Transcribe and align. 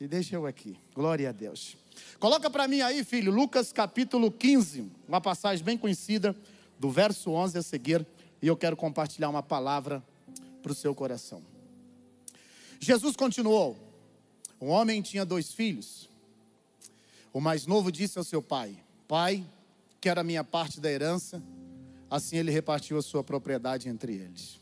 e 0.00 0.06
deixa 0.06 0.36
eu 0.36 0.46
aqui. 0.46 0.76
Glória 0.94 1.28
a 1.28 1.32
Deus. 1.32 1.76
Coloca 2.18 2.50
para 2.50 2.66
mim 2.66 2.80
aí, 2.80 3.04
filho, 3.04 3.32
Lucas 3.32 3.72
capítulo 3.72 4.30
15, 4.30 4.90
uma 5.08 5.20
passagem 5.20 5.64
bem 5.64 5.78
conhecida, 5.78 6.34
do 6.78 6.90
verso 6.90 7.30
11 7.30 7.58
a 7.58 7.62
seguir, 7.62 8.06
e 8.42 8.46
eu 8.46 8.56
quero 8.56 8.76
compartilhar 8.76 9.28
uma 9.28 9.42
palavra 9.42 10.02
para 10.62 10.72
o 10.72 10.74
seu 10.74 10.94
coração. 10.94 11.42
Jesus 12.80 13.16
continuou: 13.16 13.76
Um 14.60 14.68
homem 14.68 15.00
tinha 15.00 15.24
dois 15.24 15.52
filhos. 15.52 16.08
O 17.32 17.40
mais 17.40 17.66
novo 17.66 17.90
disse 17.90 18.18
ao 18.18 18.24
seu 18.24 18.42
pai: 18.42 18.76
Pai, 19.06 19.44
quero 20.00 20.20
a 20.20 20.24
minha 20.24 20.44
parte 20.44 20.80
da 20.80 20.90
herança. 20.90 21.42
Assim 22.10 22.36
ele 22.36 22.50
repartiu 22.50 22.98
a 22.98 23.02
sua 23.02 23.24
propriedade 23.24 23.88
entre 23.88 24.12
eles. 24.14 24.60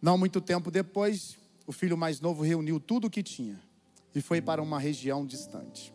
Não 0.00 0.18
muito 0.18 0.40
tempo 0.40 0.70
depois, 0.70 1.36
o 1.66 1.72
filho 1.72 1.96
mais 1.96 2.20
novo 2.20 2.42
reuniu 2.42 2.80
tudo 2.80 3.06
o 3.06 3.10
que 3.10 3.22
tinha 3.22 3.60
e 4.14 4.20
foi 4.20 4.40
para 4.40 4.62
uma 4.62 4.78
região 4.78 5.26
distante. 5.26 5.92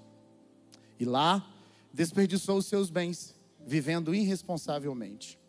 E 0.99 1.05
lá 1.05 1.47
desperdiçou 1.93 2.57
os 2.57 2.65
seus 2.65 2.89
bens, 2.89 3.35
vivendo 3.65 4.13
irresponsavelmente. 4.13 5.39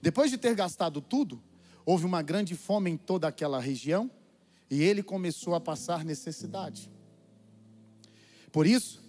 Depois 0.00 0.30
de 0.30 0.38
ter 0.38 0.54
gastado 0.54 1.00
tudo, 1.00 1.42
houve 1.84 2.04
uma 2.04 2.22
grande 2.22 2.54
fome 2.56 2.90
em 2.90 2.96
toda 2.96 3.28
aquela 3.28 3.60
região 3.60 4.10
e 4.70 4.82
ele 4.82 5.02
começou 5.02 5.54
a 5.54 5.60
passar 5.60 6.04
necessidade. 6.04 6.90
Por 8.50 8.66
isso, 8.66 9.02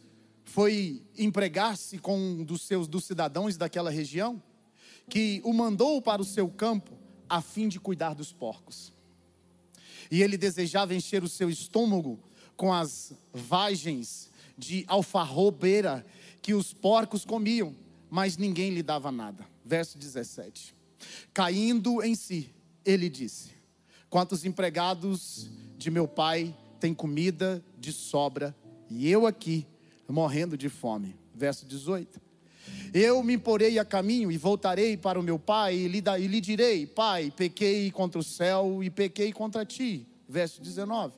foi 0.43 1.01
empregar-se 1.17 1.98
com 1.98 2.17
um 2.17 2.43
dos 2.43 2.62
seus 2.62 2.88
dos 2.88 3.05
cidadãos 3.05 3.57
daquela 3.57 3.90
região, 3.90 4.41
que 5.09 5.41
o 5.43 5.51
mandou 5.51 6.01
para 6.01 6.21
o 6.21 6.26
seu 6.26 6.48
campo 6.48 6.98
a 7.27 7.41
fim 7.41 7.67
de 7.67 7.79
cuidar 7.79 8.13
dos 8.13 8.31
porcos. 8.31 8.92
E 10.13 10.22
ele 10.22 10.38
desejava 10.38 10.94
encher 10.94 11.23
o 11.23 11.27
seu 11.27 11.49
estômago 11.49 12.20
com 12.55 12.71
as 12.71 13.13
vagens 13.34 14.30
de 14.55 14.85
alfarrobeira 14.88 16.05
que 16.40 16.54
os 16.54 16.71
porcos 16.71 17.26
comiam, 17.26 17.76
mas 18.12 18.37
ninguém 18.37 18.70
lhe 18.70 18.84
dava 18.84 19.12
nada. 19.12 19.43
Verso 19.65 19.98
17. 19.98 20.76
Caindo 21.34 22.04
em 22.04 22.13
si, 22.13 22.54
ele 22.85 23.10
disse: 23.10 23.54
Quantos 24.07 24.46
empregados 24.46 25.49
de 25.79 25.90
meu 25.90 26.07
pai 26.07 26.55
têm 26.80 26.93
comida 26.93 27.65
de 27.80 27.91
sobra 27.91 28.55
e 28.91 29.09
eu 29.09 29.26
aqui 29.26 29.65
morrendo 30.07 30.55
de 30.55 30.70
fome? 30.70 31.15
Verso 31.34 31.65
18. 31.65 32.21
Eu 32.93 33.24
me 33.24 33.35
porei 33.35 33.80
a 33.80 33.84
caminho 33.84 34.32
e 34.32 34.37
voltarei 34.37 34.96
para 34.96 35.20
o 35.20 35.24
meu 35.24 35.40
pai 35.40 35.76
e 35.76 35.87
lhe, 35.87 36.04
e 36.20 36.27
lhe 36.27 36.40
direi: 36.40 36.85
Pai, 36.85 37.34
pequei 37.35 37.90
contra 37.90 38.20
o 38.20 38.24
céu 38.24 38.84
e 38.84 38.91
pequei 38.91 39.34
contra 39.34 39.65
ti. 39.65 40.07
Verso 40.34 40.59
19. 40.59 41.13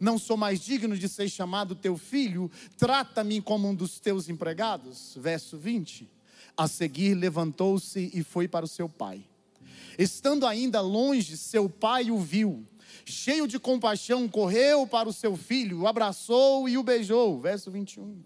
Não 0.00 0.18
sou 0.18 0.36
mais 0.36 0.58
digno 0.60 0.98
de 0.98 1.08
ser 1.08 1.28
chamado 1.28 1.76
teu 1.76 1.96
filho, 1.96 2.50
trata-me 2.76 3.40
como 3.40 3.68
um 3.68 3.74
dos 3.74 4.00
teus 4.00 4.28
empregados. 4.28 5.14
Verso 5.16 5.56
20. 5.56 6.10
A 6.56 6.66
seguir 6.66 7.14
levantou-se 7.14 8.10
e 8.12 8.24
foi 8.24 8.48
para 8.48 8.64
o 8.64 8.68
seu 8.68 8.88
pai. 8.88 9.24
Estando 9.96 10.44
ainda 10.44 10.80
longe, 10.80 11.36
seu 11.36 11.70
pai 11.70 12.10
o 12.10 12.18
viu. 12.18 12.66
Cheio 13.04 13.46
de 13.46 13.60
compaixão, 13.60 14.28
correu 14.28 14.86
para 14.86 15.08
o 15.08 15.12
seu 15.12 15.36
filho, 15.36 15.82
o 15.82 15.86
abraçou 15.86 16.68
e 16.68 16.76
o 16.76 16.82
beijou. 16.82 17.40
Verso 17.40 17.70
21. 17.70 18.20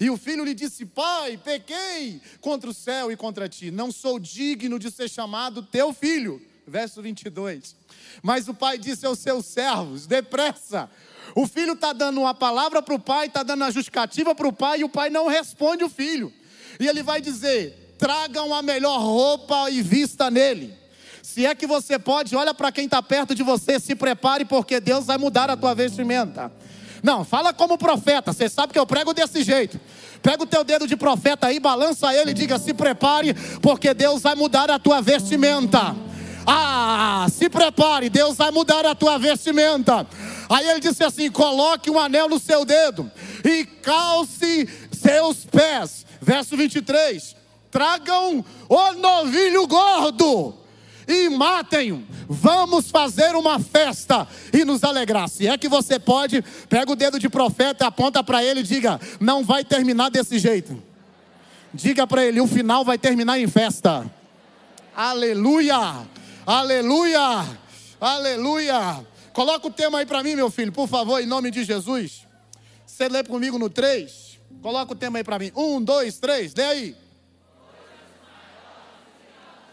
E 0.00 0.08
o 0.10 0.16
filho 0.16 0.44
lhe 0.44 0.54
disse: 0.54 0.86
Pai, 0.86 1.36
pequei 1.36 2.20
contra 2.40 2.70
o 2.70 2.74
céu 2.74 3.10
e 3.10 3.16
contra 3.16 3.48
ti, 3.48 3.72
não 3.72 3.90
sou 3.90 4.20
digno 4.20 4.78
de 4.78 4.92
ser 4.92 5.10
chamado 5.10 5.60
teu 5.60 5.92
filho. 5.92 6.40
Verso 6.66 7.00
22. 7.00 7.76
Mas 8.22 8.48
o 8.48 8.54
pai 8.54 8.78
disse 8.78 9.06
aos 9.06 9.18
seus 9.18 9.46
servos: 9.46 10.06
Depressa. 10.06 10.90
O 11.34 11.46
filho 11.46 11.72
está 11.72 11.92
dando 11.92 12.20
uma 12.20 12.34
palavra 12.34 12.80
para 12.80 12.94
o 12.94 12.98
pai, 12.98 13.26
está 13.26 13.42
dando 13.42 13.64
a 13.64 13.70
justificativa 13.70 14.34
para 14.34 14.48
o 14.48 14.52
pai, 14.52 14.80
e 14.80 14.84
o 14.84 14.88
pai 14.88 15.10
não 15.10 15.26
responde 15.26 15.84
o 15.84 15.88
filho. 15.88 16.32
E 16.80 16.86
ele 16.86 17.02
vai 17.02 17.20
dizer: 17.20 17.94
Tragam 17.98 18.54
a 18.54 18.62
melhor 18.62 18.98
roupa 18.98 19.70
e 19.70 19.82
vista 19.82 20.30
nele 20.30 20.86
se 21.36 21.44
é 21.44 21.54
que 21.54 21.66
você 21.66 21.98
pode, 21.98 22.34
olha 22.34 22.54
para 22.54 22.72
quem 22.72 22.86
está 22.86 23.02
perto 23.02 23.34
de 23.34 23.42
você, 23.42 23.78
se 23.78 23.94
prepare, 23.94 24.46
porque 24.46 24.80
Deus 24.80 25.04
vai 25.04 25.18
mudar 25.18 25.50
a 25.50 25.56
tua 25.56 25.74
vestimenta. 25.74 26.50
Não, 27.02 27.24
fala 27.24 27.52
como 27.52 27.76
profeta, 27.76 28.32
você 28.32 28.48
sabe 28.48 28.72
que 28.72 28.78
eu 28.78 28.86
prego 28.86 29.12
desse 29.12 29.42
jeito. 29.42 29.78
Pega 30.22 30.44
o 30.44 30.46
teu 30.46 30.64
dedo 30.64 30.86
de 30.86 30.96
profeta 30.96 31.48
aí, 31.48 31.60
balança 31.60 32.14
ele 32.14 32.30
e 32.30 32.34
diga: 32.34 32.58
se 32.58 32.72
prepare, 32.72 33.34
porque 33.60 33.92
Deus 33.92 34.22
vai 34.22 34.34
mudar 34.34 34.70
a 34.70 34.78
tua 34.78 35.02
vestimenta. 35.02 35.94
Ah, 36.46 37.26
se 37.28 37.50
prepare, 37.50 38.08
Deus 38.08 38.36
vai 38.36 38.52
mudar 38.52 38.86
a 38.86 38.94
tua 38.94 39.18
vestimenta. 39.18 40.06
Aí 40.48 40.68
ele 40.68 40.80
disse 40.80 41.02
assim: 41.02 41.30
coloque 41.30 41.90
um 41.90 41.98
anel 41.98 42.28
no 42.28 42.38
seu 42.38 42.64
dedo 42.64 43.10
e 43.44 43.64
calce 43.64 44.68
seus 44.92 45.44
pés. 45.44 46.06
Verso 46.20 46.56
23: 46.56 47.34
tragam 47.70 48.44
o 48.68 48.92
novilho 48.92 49.66
gordo 49.66 50.54
e 51.08 51.28
matem-o. 51.28 52.04
Vamos 52.28 52.90
fazer 52.90 53.34
uma 53.34 53.58
festa 53.58 54.26
e 54.52 54.64
nos 54.64 54.82
alegrar. 54.82 55.28
Se 55.28 55.46
é 55.46 55.56
que 55.56 55.68
você 55.68 55.98
pode, 55.98 56.42
pega 56.68 56.90
o 56.90 56.96
dedo 56.96 57.18
de 57.18 57.28
profeta, 57.28 57.86
aponta 57.86 58.22
para 58.22 58.44
ele 58.44 58.60
e 58.60 58.64
diga: 58.64 59.00
não 59.18 59.44
vai 59.44 59.64
terminar 59.64 60.10
desse 60.10 60.38
jeito. 60.38 60.80
Diga 61.74 62.06
para 62.06 62.24
ele: 62.24 62.40
o 62.40 62.46
final 62.46 62.84
vai 62.84 62.98
terminar 62.98 63.38
em 63.38 63.48
festa. 63.48 64.06
Aleluia! 64.96 66.06
Aleluia! 66.46 67.58
Aleluia! 68.00 69.04
Coloca 69.32 69.66
o 69.66 69.70
tema 69.70 69.98
aí 69.98 70.06
para 70.06 70.22
mim, 70.22 70.36
meu 70.36 70.48
filho, 70.48 70.70
por 70.70 70.86
favor, 70.86 71.20
em 71.20 71.26
nome 71.26 71.50
de 71.50 71.64
Jesus. 71.64 72.24
Você 72.86 73.08
lê 73.08 73.24
comigo 73.24 73.58
no 73.58 73.68
3. 73.68 74.38
Coloca 74.62 74.92
o 74.92 74.96
tema 74.96 75.18
aí 75.18 75.24
para 75.24 75.40
mim. 75.40 75.50
Um, 75.56 75.82
dois, 75.82 76.20
três. 76.20 76.54
Lê 76.54 76.64
aí. 76.64 76.96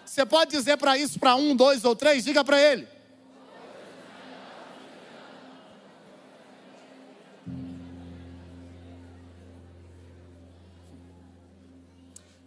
Você 0.04 0.26
pode 0.26 0.50
dizer 0.50 0.78
para 0.78 0.98
isso 0.98 1.20
para 1.20 1.36
um, 1.36 1.56
dois 1.56 1.86
ou 1.86 1.96
três? 1.96 2.24
Diga 2.24 2.44
para 2.44 2.60
ele. 2.60 2.88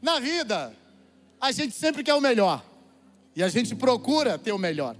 Na 0.03 0.19
vida, 0.19 0.77
a 1.41 1.53
gente 1.53 1.77
sempre 1.77 2.03
quer 2.03 2.15
o 2.15 2.21
melhor. 2.21 2.76
E 3.37 3.43
a 3.43 3.49
gente 3.51 3.75
procura 3.75 4.39
ter 4.39 4.53
o 4.53 4.59
melhor. 4.59 4.97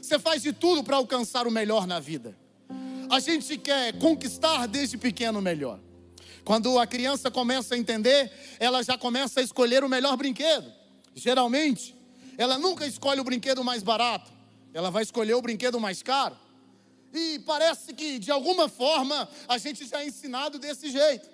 Você 0.00 0.18
faz 0.18 0.42
de 0.42 0.52
tudo 0.52 0.84
para 0.84 0.96
alcançar 0.96 1.46
o 1.46 1.50
melhor 1.50 1.86
na 1.86 1.98
vida. 1.98 2.36
A 3.10 3.18
gente 3.18 3.56
quer 3.56 3.98
conquistar 3.98 4.66
desde 4.66 4.98
pequeno 4.98 5.38
o 5.38 5.42
melhor. 5.42 5.80
Quando 6.44 6.78
a 6.78 6.86
criança 6.86 7.30
começa 7.30 7.74
a 7.74 7.78
entender, 7.78 8.30
ela 8.60 8.82
já 8.82 8.98
começa 8.98 9.40
a 9.40 9.42
escolher 9.42 9.82
o 9.82 9.88
melhor 9.88 10.14
brinquedo. 10.14 10.70
Geralmente, 11.14 11.96
ela 12.36 12.58
nunca 12.58 12.86
escolhe 12.86 13.20
o 13.20 13.24
brinquedo 13.24 13.64
mais 13.64 13.82
barato, 13.82 14.30
ela 14.74 14.90
vai 14.90 15.02
escolher 15.02 15.32
o 15.32 15.40
brinquedo 15.40 15.80
mais 15.80 16.02
caro. 16.02 16.36
E 17.14 17.38
parece 17.46 17.94
que 17.94 18.18
de 18.18 18.30
alguma 18.30 18.68
forma 18.68 19.26
a 19.48 19.56
gente 19.56 19.86
já 19.86 20.02
é 20.02 20.06
ensinado 20.06 20.58
desse 20.58 20.90
jeito. 20.90 21.30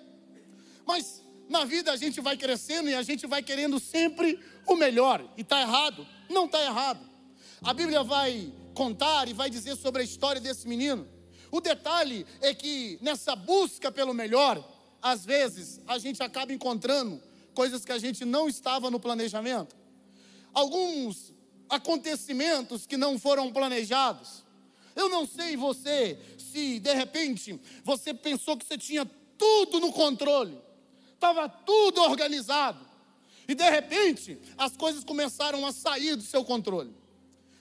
Mas 0.85 1.21
na 1.51 1.65
vida 1.65 1.91
a 1.91 1.97
gente 1.97 2.21
vai 2.21 2.37
crescendo 2.37 2.89
e 2.89 2.95
a 2.95 3.03
gente 3.03 3.27
vai 3.27 3.43
querendo 3.43 3.79
sempre 3.79 4.39
o 4.65 4.75
melhor. 4.75 5.23
E 5.37 5.41
está 5.41 5.61
errado? 5.61 6.07
Não 6.29 6.45
está 6.45 6.63
errado. 6.63 7.07
A 7.61 7.73
Bíblia 7.73 8.03
vai 8.03 8.51
contar 8.73 9.27
e 9.27 9.33
vai 9.33 9.49
dizer 9.49 9.75
sobre 9.75 10.01
a 10.01 10.05
história 10.05 10.39
desse 10.39 10.67
menino. 10.67 11.07
O 11.51 11.59
detalhe 11.59 12.25
é 12.39 12.53
que 12.53 12.97
nessa 13.01 13.35
busca 13.35 13.91
pelo 13.91 14.13
melhor, 14.13 14.65
às 15.01 15.25
vezes 15.25 15.81
a 15.85 15.97
gente 15.97 16.23
acaba 16.23 16.53
encontrando 16.53 17.21
coisas 17.53 17.83
que 17.83 17.91
a 17.91 17.99
gente 17.99 18.23
não 18.23 18.47
estava 18.47 18.89
no 18.89 18.99
planejamento. 18.99 19.75
Alguns 20.53 21.33
acontecimentos 21.69 22.85
que 22.85 22.95
não 22.95 23.19
foram 23.19 23.51
planejados. 23.51 24.43
Eu 24.95 25.09
não 25.09 25.27
sei 25.27 25.57
você 25.57 26.17
se 26.37 26.79
de 26.79 26.93
repente 26.93 27.59
você 27.83 28.13
pensou 28.13 28.57
que 28.57 28.65
você 28.65 28.77
tinha 28.77 29.05
tudo 29.37 29.79
no 29.79 29.91
controle, 29.91 30.57
estava 31.21 31.47
tudo 31.47 32.01
organizado, 32.01 32.79
e 33.47 33.55
de 33.55 33.69
repente 33.69 34.37
as 34.57 34.75
coisas 34.75 35.03
começaram 35.03 35.65
a 35.65 35.71
sair 35.71 36.15
do 36.15 36.23
seu 36.23 36.43
controle. 36.43 36.93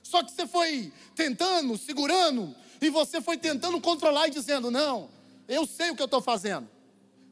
Só 0.02 0.22
que 0.22 0.32
você 0.32 0.46
foi 0.46 0.92
tentando, 1.14 1.76
segurando, 1.76 2.54
e 2.80 2.90
você 2.90 3.20
foi 3.20 3.36
tentando 3.36 3.80
controlar 3.80 4.28
e 4.28 4.30
dizendo: 4.30 4.70
Não, 4.70 5.10
eu 5.46 5.66
sei 5.66 5.90
o 5.90 5.96
que 5.96 6.02
eu 6.02 6.06
estou 6.06 6.22
fazendo 6.22 6.68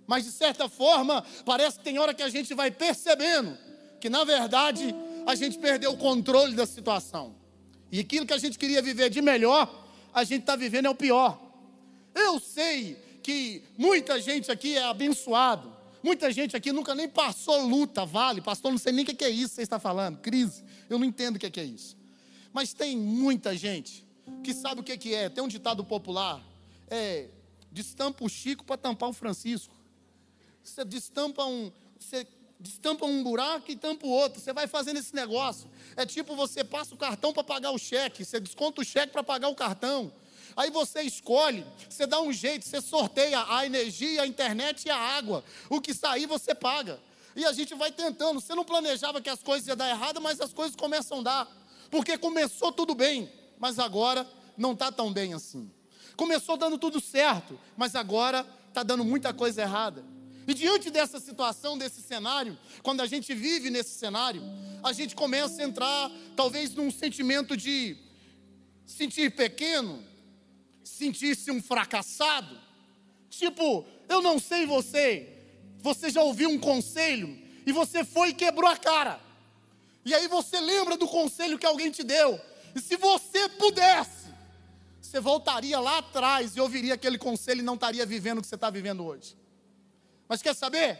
mas 0.08 0.24
de 0.24 0.32
certa 0.32 0.70
forma, 0.70 1.22
parece 1.44 1.76
que 1.76 1.84
tem 1.84 1.98
hora 1.98 2.14
que 2.14 2.22
a 2.22 2.30
gente 2.30 2.54
vai 2.54 2.70
percebendo 2.70 3.58
que 4.00 4.08
na 4.08 4.24
verdade 4.24 4.94
a 5.26 5.34
gente 5.34 5.58
perdeu 5.58 5.92
o 5.92 5.98
controle 5.98 6.54
da 6.54 6.64
situação. 6.64 7.34
E 7.92 8.00
aquilo 8.00 8.24
que 8.24 8.32
a 8.32 8.38
gente 8.38 8.58
queria 8.58 8.80
viver 8.80 9.10
de 9.10 9.20
melhor, 9.20 9.70
a 10.14 10.24
gente 10.24 10.40
está 10.40 10.56
vivendo 10.56 10.86
é 10.86 10.90
o 10.90 10.94
pior. 10.94 11.38
Eu 12.14 12.40
sei 12.40 12.96
que 13.22 13.62
muita 13.76 14.18
gente 14.18 14.50
aqui 14.50 14.78
é 14.78 14.84
abençoado. 14.84 15.70
Muita 16.02 16.30
gente 16.32 16.56
aqui 16.56 16.72
nunca 16.72 16.94
nem 16.94 17.08
passou 17.08 17.66
luta, 17.66 18.04
vale. 18.04 18.40
Pastor, 18.40 18.70
não 18.70 18.78
sei 18.78 18.92
nem 18.92 19.04
o 19.04 19.06
que 19.06 19.24
é 19.24 19.30
isso 19.30 19.50
que 19.50 19.54
você 19.56 19.62
está 19.62 19.78
falando. 19.78 20.18
Crise. 20.18 20.64
Eu 20.88 20.98
não 20.98 21.04
entendo 21.04 21.36
o 21.36 21.38
que 21.38 21.60
é 21.60 21.64
isso. 21.64 21.96
Mas 22.52 22.72
tem 22.72 22.96
muita 22.96 23.56
gente 23.56 24.06
que 24.42 24.54
sabe 24.54 24.80
o 24.80 24.84
que 24.84 25.14
é. 25.14 25.28
Tem 25.28 25.42
um 25.42 25.48
ditado 25.48 25.84
popular 25.84 26.42
é, 26.90 27.28
destampa 27.70 28.24
o 28.24 28.28
Chico 28.28 28.64
para 28.64 28.76
tampar 28.76 29.08
o 29.08 29.12
Francisco. 29.12 29.74
Você 30.62 30.84
destampa 30.84 31.44
um, 31.44 31.70
você 31.98 32.26
destampa 32.58 33.06
um 33.06 33.22
buraco 33.22 33.70
e 33.70 33.76
tampa 33.76 34.06
o 34.06 34.10
outro. 34.10 34.40
Você 34.40 34.52
vai 34.52 34.66
fazendo 34.66 34.98
esse 34.98 35.14
negócio. 35.14 35.70
É 35.96 36.04
tipo 36.04 36.34
você 36.34 36.64
passa 36.64 36.94
o 36.94 36.98
cartão 36.98 37.32
para 37.32 37.44
pagar 37.44 37.70
o 37.70 37.78
cheque, 37.78 38.24
você 38.24 38.40
desconta 38.40 38.80
o 38.80 38.84
cheque 38.84 39.12
para 39.12 39.22
pagar 39.22 39.48
o 39.48 39.54
cartão. 39.54 40.12
Aí 40.58 40.72
você 40.72 41.02
escolhe, 41.02 41.64
você 41.88 42.04
dá 42.04 42.20
um 42.20 42.32
jeito, 42.32 42.66
você 42.66 42.80
sorteia 42.80 43.46
a 43.48 43.64
energia, 43.64 44.22
a 44.22 44.26
internet 44.26 44.86
e 44.86 44.90
a 44.90 44.96
água. 44.96 45.44
O 45.70 45.80
que 45.80 45.94
sair 45.94 46.26
você 46.26 46.52
paga. 46.52 46.98
E 47.36 47.44
a 47.44 47.52
gente 47.52 47.76
vai 47.76 47.92
tentando. 47.92 48.40
Você 48.40 48.56
não 48.56 48.64
planejava 48.64 49.20
que 49.20 49.30
as 49.30 49.40
coisas 49.40 49.68
iam 49.68 49.76
dar 49.76 49.88
errado, 49.88 50.20
mas 50.20 50.40
as 50.40 50.52
coisas 50.52 50.74
começam 50.74 51.20
a 51.20 51.22
dar. 51.22 51.66
Porque 51.92 52.18
começou 52.18 52.72
tudo 52.72 52.92
bem, 52.92 53.30
mas 53.56 53.78
agora 53.78 54.28
não 54.56 54.72
está 54.72 54.90
tão 54.90 55.12
bem 55.12 55.32
assim. 55.32 55.70
Começou 56.16 56.56
dando 56.56 56.76
tudo 56.76 57.00
certo, 57.00 57.56
mas 57.76 57.94
agora 57.94 58.44
está 58.66 58.82
dando 58.82 59.04
muita 59.04 59.32
coisa 59.32 59.62
errada. 59.62 60.04
E 60.44 60.52
diante 60.54 60.90
dessa 60.90 61.20
situação, 61.20 61.78
desse 61.78 62.02
cenário, 62.02 62.58
quando 62.82 63.00
a 63.00 63.06
gente 63.06 63.32
vive 63.32 63.70
nesse 63.70 63.90
cenário, 63.90 64.42
a 64.82 64.92
gente 64.92 65.14
começa 65.14 65.62
a 65.62 65.64
entrar, 65.64 66.10
talvez, 66.34 66.74
num 66.74 66.90
sentimento 66.90 67.56
de 67.56 67.96
sentir 68.84 69.30
pequeno, 69.36 70.02
sentir-se 70.88 71.50
um 71.50 71.62
fracassado. 71.62 72.58
Tipo, 73.28 73.84
eu 74.08 74.22
não 74.22 74.38
sei 74.38 74.66
você, 74.66 75.28
você 75.78 76.10
já 76.10 76.22
ouviu 76.22 76.48
um 76.48 76.58
conselho 76.58 77.38
e 77.66 77.72
você 77.72 78.04
foi 78.04 78.30
e 78.30 78.34
quebrou 78.34 78.68
a 78.68 78.76
cara. 78.76 79.20
E 80.04 80.14
aí 80.14 80.26
você 80.26 80.58
lembra 80.58 80.96
do 80.96 81.06
conselho 81.06 81.58
que 81.58 81.66
alguém 81.66 81.90
te 81.90 82.02
deu. 82.02 82.40
E 82.74 82.80
se 82.80 82.96
você 82.96 83.48
pudesse, 83.50 84.28
você 85.00 85.20
voltaria 85.20 85.78
lá 85.78 85.98
atrás 85.98 86.56
e 86.56 86.60
ouviria 86.60 86.94
aquele 86.94 87.18
conselho 87.18 87.60
e 87.60 87.64
não 87.64 87.74
estaria 87.74 88.06
vivendo 88.06 88.38
o 88.38 88.42
que 88.42 88.48
você 88.48 88.54
está 88.54 88.70
vivendo 88.70 89.04
hoje. 89.04 89.36
Mas 90.26 90.42
quer 90.42 90.54
saber? 90.54 90.98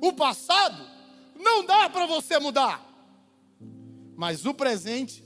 O 0.00 0.12
passado 0.12 0.86
não 1.34 1.64
dá 1.64 1.88
para 1.88 2.06
você 2.06 2.38
mudar. 2.38 2.84
Mas 4.14 4.46
o 4.46 4.54
presente, 4.54 5.24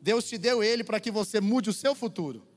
Deus 0.00 0.24
te 0.24 0.36
deu 0.36 0.62
ele 0.62 0.84
para 0.84 1.00
que 1.00 1.10
você 1.10 1.40
mude 1.40 1.70
o 1.70 1.72
seu 1.72 1.94
futuro. 1.94 2.49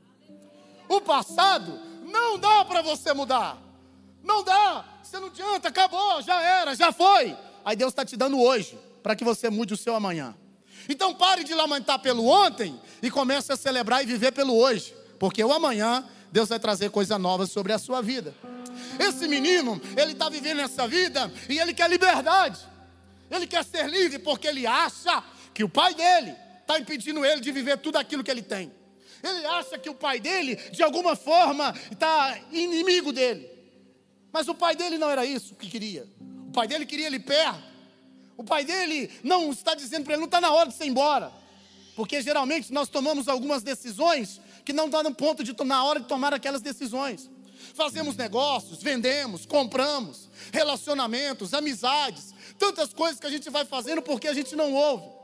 O 0.88 1.02
passado 1.02 1.80
não 2.04 2.38
dá 2.38 2.66
para 2.66 2.82
você 2.82 3.14
mudar. 3.14 3.58
Não 4.24 4.44
dá. 4.44 4.86
Você 5.04 5.20
não 5.20 5.28
adianta, 5.28 5.68
acabou, 5.68 6.22
já 6.22 6.42
era, 6.42 6.76
já 6.76 6.92
foi. 6.92 7.36
Aí 7.66 7.76
Deus 7.76 7.92
está 7.92 8.06
te 8.06 8.16
dando 8.16 8.40
hoje, 8.40 8.80
para 9.02 9.16
que 9.16 9.24
você 9.24 9.50
mude 9.50 9.74
o 9.74 9.78
seu 9.78 9.96
amanhã. 9.96 10.36
Então 10.88 11.14
pare 11.14 11.44
de 11.44 11.54
lamentar 11.54 12.00
pelo 12.00 12.26
ontem 12.26 12.80
e 13.02 13.10
comece 13.10 13.52
a 13.52 13.56
celebrar 13.56 14.04
e 14.04 14.06
viver 14.06 14.32
pelo 14.32 14.56
hoje. 14.56 14.96
Porque 15.20 15.44
o 15.44 15.54
amanhã, 15.54 16.06
Deus 16.32 16.50
vai 16.50 16.60
trazer 16.60 16.90
coisa 16.90 17.18
nova 17.18 17.46
sobre 17.46 17.74
a 17.74 17.78
sua 17.78 18.02
vida. 18.02 18.36
Esse 19.00 19.28
menino, 19.28 19.82
ele 19.96 20.14
está 20.14 20.30
vivendo 20.30 20.62
essa 20.62 20.88
vida 20.88 21.32
e 21.50 21.60
ele 21.60 21.74
quer 21.74 21.90
liberdade. 21.90 22.60
Ele 23.30 23.48
quer 23.48 23.64
ser 23.64 23.90
livre 23.90 24.20
porque 24.20 24.48
ele 24.48 24.68
acha 24.68 25.24
que 25.54 25.64
o 25.64 25.70
pai 25.70 25.94
dele 25.94 26.36
está 26.62 26.80
impedindo 26.80 27.24
ele 27.26 27.42
de 27.42 27.52
viver 27.52 27.78
tudo 27.78 27.98
aquilo 27.98 28.24
que 28.24 28.32
ele 28.32 28.42
tem. 28.42 28.72
Ele 29.24 29.46
acha 29.46 29.78
que 29.78 29.90
o 29.90 29.96
pai 29.96 30.20
dele, 30.20 30.56
de 30.56 30.84
alguma 30.84 31.16
forma, 31.16 31.74
está 31.90 32.38
inimigo 32.52 33.14
dele. 33.14 33.50
Mas 34.34 34.50
o 34.50 34.54
pai 34.54 34.76
dele 34.76 34.98
não 34.98 35.10
era 35.10 35.26
isso 35.26 35.56
que 35.56 35.70
queria. 35.70 36.06
O 36.48 36.52
pai 36.52 36.68
dele 36.68 36.86
queria 36.86 37.08
ele 37.08 37.20
perto. 37.20 37.64
O 38.36 38.44
pai 38.44 38.66
dele 38.66 39.10
não 39.24 39.52
está 39.52 39.76
dizendo 39.76 40.04
para 40.04 40.14
ele, 40.14 40.20
não 40.20 40.26
está 40.26 40.42
na 40.42 40.52
hora 40.52 40.70
de 40.70 40.76
ser 40.76 40.86
embora. 40.86 41.32
Porque 41.96 42.22
geralmente 42.22 42.74
nós 42.74 42.90
tomamos 42.90 43.28
algumas 43.28 43.64
decisões 43.64 44.42
que 44.66 44.74
não 44.74 44.86
estão 44.86 45.04
no 45.04 45.14
ponto 45.14 45.44
de 45.44 45.56
na 45.64 45.84
hora 45.84 46.00
de 46.00 46.08
tomar 46.08 46.34
aquelas 46.34 46.62
decisões. 46.62 47.30
Fazemos 47.74 48.18
negócios, 48.18 48.84
vendemos, 48.84 49.46
compramos, 49.46 50.30
relacionamentos, 50.52 51.54
amizades, 51.54 52.34
tantas 52.58 52.94
coisas 52.94 53.20
que 53.20 53.28
a 53.28 53.30
gente 53.30 53.50
vai 53.50 53.64
fazendo 53.64 54.02
porque 54.02 54.28
a 54.28 54.34
gente 54.34 54.56
não 54.56 54.74
ouve. 54.74 55.23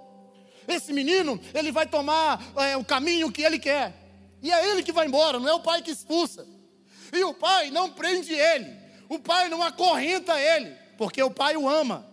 Esse 0.69 0.93
menino, 0.93 1.41
ele 1.53 1.71
vai 1.71 1.87
tomar 1.87 2.39
é, 2.55 2.77
o 2.77 2.85
caminho 2.85 3.31
que 3.31 3.41
ele 3.41 3.57
quer. 3.57 3.93
E 4.41 4.51
é 4.51 4.69
ele 4.69 4.83
que 4.83 4.91
vai 4.91 5.07
embora, 5.07 5.39
não 5.39 5.49
é 5.49 5.53
o 5.53 5.59
pai 5.59 5.81
que 5.81 5.91
expulsa. 5.91 6.47
E 7.11 7.23
o 7.23 7.33
pai 7.33 7.71
não 7.71 7.89
prende 7.89 8.31
ele. 8.31 8.71
O 9.09 9.17
pai 9.17 9.49
não 9.49 9.63
acorrenta 9.63 10.39
ele, 10.39 10.71
porque 10.95 11.21
o 11.21 11.31
pai 11.31 11.57
o 11.57 11.67
ama. 11.67 12.05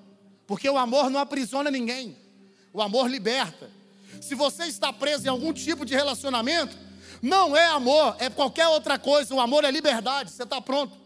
Porque 0.46 0.68
o 0.68 0.78
amor 0.78 1.10
não 1.10 1.20
aprisiona 1.20 1.70
ninguém. 1.70 2.16
O 2.72 2.80
amor 2.80 3.10
liberta. 3.10 3.70
Se 4.22 4.34
você 4.34 4.64
está 4.64 4.90
preso 4.92 5.26
em 5.26 5.28
algum 5.28 5.52
tipo 5.52 5.84
de 5.84 5.94
relacionamento, 5.94 6.76
não 7.20 7.54
é 7.54 7.66
amor, 7.66 8.16
é 8.18 8.30
qualquer 8.30 8.68
outra 8.68 8.98
coisa. 8.98 9.34
O 9.34 9.40
amor 9.40 9.64
é 9.64 9.70
liberdade, 9.70 10.30
você 10.30 10.44
está 10.44 10.60
pronto. 10.60 10.96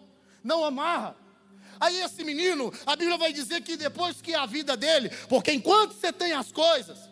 Não 0.44 0.64
amarra. 0.64 1.16
Aí 1.80 2.00
esse 2.02 2.22
menino, 2.22 2.72
a 2.86 2.94
Bíblia 2.94 3.18
vai 3.18 3.32
dizer 3.32 3.62
que 3.62 3.76
depois 3.76 4.20
que 4.20 4.34
a 4.34 4.46
vida 4.46 4.76
dele, 4.76 5.10
porque 5.28 5.50
enquanto 5.50 5.94
você 5.94 6.12
tem 6.12 6.32
as 6.32 6.52
coisas, 6.52 7.09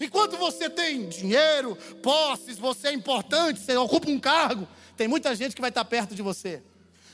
Enquanto 0.00 0.36
você 0.36 0.70
tem 0.70 1.08
dinheiro, 1.08 1.76
posses, 2.02 2.58
você 2.58 2.88
é 2.88 2.92
importante, 2.92 3.60
você 3.60 3.76
ocupa 3.76 4.08
um 4.08 4.18
cargo, 4.18 4.68
tem 4.96 5.08
muita 5.08 5.34
gente 5.34 5.54
que 5.54 5.60
vai 5.60 5.70
estar 5.70 5.84
perto 5.84 6.14
de 6.14 6.22
você. 6.22 6.62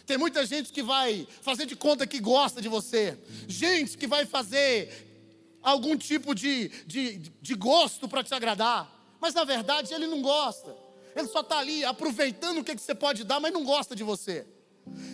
Tem 0.07 0.19
muita 0.19 0.45
gente 0.45 0.71
que 0.71 0.83
vai 0.83 1.27
fazer 1.41 1.65
de 1.65 1.75
conta 1.75 2.07
que 2.07 2.21
gosta 2.21 2.61
de 2.61 2.69
você. 2.69 3.19
Gente 3.49 3.97
que 3.97 4.07
vai 4.07 4.27
fazer 4.27 5.59
algum 5.63 5.97
tipo 5.97 6.35
de, 6.35 6.69
de, 6.87 7.19
de 7.41 7.55
gosto 7.55 8.07
para 8.07 8.23
te 8.23 8.35
agradar. 8.35 8.91
Mas 9.19 9.33
na 9.33 9.45
verdade 9.45 9.95
ele 9.95 10.07
não 10.07 10.21
gosta. 10.21 10.77
Ele 11.17 11.29
só 11.29 11.41
está 11.41 11.59
ali 11.59 11.85
aproveitando 11.85 12.59
o 12.59 12.65
que, 12.65 12.75
que 12.75 12.83
você 12.83 12.95
pode 12.95 13.25
dar, 13.25 13.41
mas 13.41 13.53
não 13.53 13.65
gosta 13.65 13.97
de 13.97 14.03
você. 14.03 14.47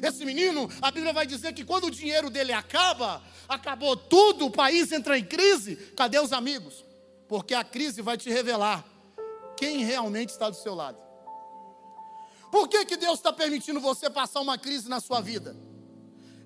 Esse 0.03 0.25
menino, 0.25 0.69
a 0.83 0.91
Bíblia 0.91 1.13
vai 1.13 1.27
dizer 1.27 1.53
que 1.53 1.65
quando 1.65 1.85
o 1.85 1.91
dinheiro 1.91 2.29
dele 2.29 2.53
acaba, 2.53 3.23
acabou 3.49 3.97
tudo, 3.97 4.47
o 4.47 4.51
país 4.51 4.91
entra 4.91 5.17
em 5.17 5.25
crise, 5.25 5.77
cadê 5.95 6.19
os 6.19 6.33
amigos? 6.33 6.85
Porque 7.31 7.55
a 7.55 7.63
crise 7.63 8.03
vai 8.03 8.19
te 8.19 8.29
revelar 8.29 8.85
quem 9.57 9.85
realmente 9.85 10.31
está 10.31 10.51
do 10.51 10.57
seu 10.57 10.75
lado. 10.75 10.99
Por 12.51 12.67
que, 12.67 12.85
que 12.85 12.97
Deus 12.97 13.21
está 13.21 13.33
permitindo 13.33 13.79
você 13.79 14.11
passar 14.11 14.41
uma 14.41 14.59
crise 14.59 14.89
na 14.89 14.99
sua 14.99 15.21
vida? 15.21 15.57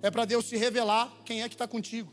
É 0.02 0.10
para 0.10 0.26
Deus 0.26 0.46
te 0.46 0.58
revelar 0.58 1.10
quem 1.24 1.42
é 1.42 1.48
que 1.48 1.54
está 1.54 1.66
contigo. 1.66 2.12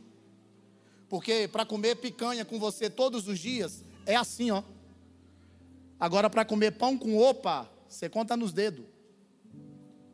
Porque 1.10 1.50
para 1.50 1.66
comer 1.66 1.98
picanha 1.98 2.46
com 2.46 2.58
você 2.58 2.90
todos 2.90 3.28
os 3.28 3.38
dias 3.40 3.84
é 4.06 4.16
assim, 4.16 4.52
ó. 4.52 4.64
Agora, 6.00 6.30
para 6.30 6.46
comer 6.46 6.72
pão 6.72 6.98
com 6.98 7.18
opa, 7.18 7.70
você 7.90 8.08
conta 8.08 8.38
nos 8.38 8.54
dedos. 8.54 8.86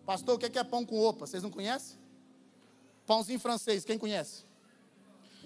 Pastor, 0.03 0.33
o 0.33 0.39
que 0.39 0.57
é 0.57 0.63
pão 0.63 0.83
com 0.83 0.99
opa? 0.99 1.27
Vocês 1.27 1.43
não 1.43 1.51
conhecem? 1.51 1.95
Pãozinho 3.05 3.39
francês, 3.39 3.85
quem 3.85 3.99
conhece? 3.99 4.46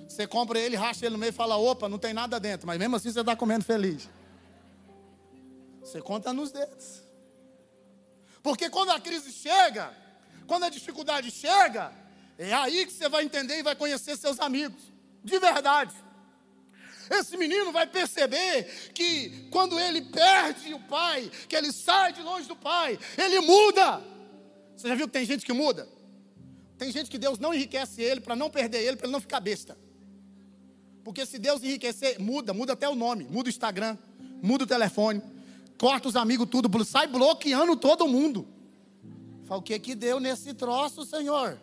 Você 0.07 0.27
compra 0.27 0.59
ele, 0.59 0.75
racha 0.75 1.05
ele 1.05 1.13
no 1.13 1.19
meio 1.19 1.29
e 1.29 1.33
fala: 1.33 1.57
opa, 1.57 1.87
não 1.87 1.97
tem 1.97 2.13
nada 2.13 2.39
dentro. 2.39 2.67
Mas 2.67 2.77
mesmo 2.77 2.95
assim 2.95 3.11
você 3.11 3.21
está 3.21 3.35
comendo 3.35 3.63
feliz. 3.63 4.09
Você 5.81 6.01
conta 6.01 6.31
nos 6.33 6.51
dedos. 6.51 7.01
Porque 8.43 8.69
quando 8.69 8.91
a 8.91 8.99
crise 8.99 9.31
chega, 9.31 9.95
quando 10.47 10.63
a 10.63 10.69
dificuldade 10.69 11.31
chega, 11.31 11.91
é 12.37 12.53
aí 12.53 12.85
que 12.85 12.93
você 12.93 13.07
vai 13.07 13.23
entender 13.23 13.59
e 13.59 13.63
vai 13.63 13.75
conhecer 13.75 14.17
seus 14.17 14.39
amigos. 14.39 14.81
De 15.23 15.37
verdade. 15.37 15.93
Esse 17.09 17.35
menino 17.35 17.71
vai 17.71 17.85
perceber 17.85 18.91
que 18.93 19.47
quando 19.51 19.77
ele 19.79 20.01
perde 20.01 20.73
o 20.73 20.79
pai, 20.79 21.29
que 21.47 21.55
ele 21.55 21.71
sai 21.71 22.13
de 22.13 22.21
longe 22.21 22.47
do 22.47 22.55
pai, 22.55 22.97
ele 23.17 23.39
muda. 23.41 24.01
Você 24.75 24.87
já 24.87 24.95
viu 24.95 25.07
que 25.07 25.13
tem 25.13 25.25
gente 25.25 25.45
que 25.45 25.53
muda? 25.53 25.87
Tem 26.77 26.91
gente 26.91 27.11
que 27.11 27.17
Deus 27.17 27.37
não 27.37 27.53
enriquece 27.53 28.01
ele 28.01 28.21
para 28.21 28.35
não 28.35 28.49
perder 28.49 28.81
ele, 28.81 28.95
para 28.95 29.05
ele 29.05 29.13
não 29.13 29.19
ficar 29.19 29.39
besta. 29.39 29.77
Porque 31.03 31.25
se 31.25 31.39
Deus 31.39 31.63
enriquecer, 31.63 32.19
muda, 32.19 32.53
muda 32.53 32.73
até 32.73 32.87
o 32.87 32.95
nome, 32.95 33.25
muda 33.29 33.47
o 33.47 33.49
Instagram, 33.49 33.97
muda 34.41 34.63
o 34.63 34.67
telefone, 34.67 35.21
corta 35.77 36.07
os 36.07 36.15
amigos, 36.15 36.47
tudo, 36.49 36.83
sai 36.85 37.07
bloqueando 37.07 37.75
todo 37.75 38.07
mundo. 38.07 38.47
Fala, 39.45 39.59
o 39.59 39.63
que 39.63 39.77
que 39.79 39.95
deu 39.95 40.19
nesse 40.19 40.53
troço, 40.53 41.05
Senhor? 41.05 41.59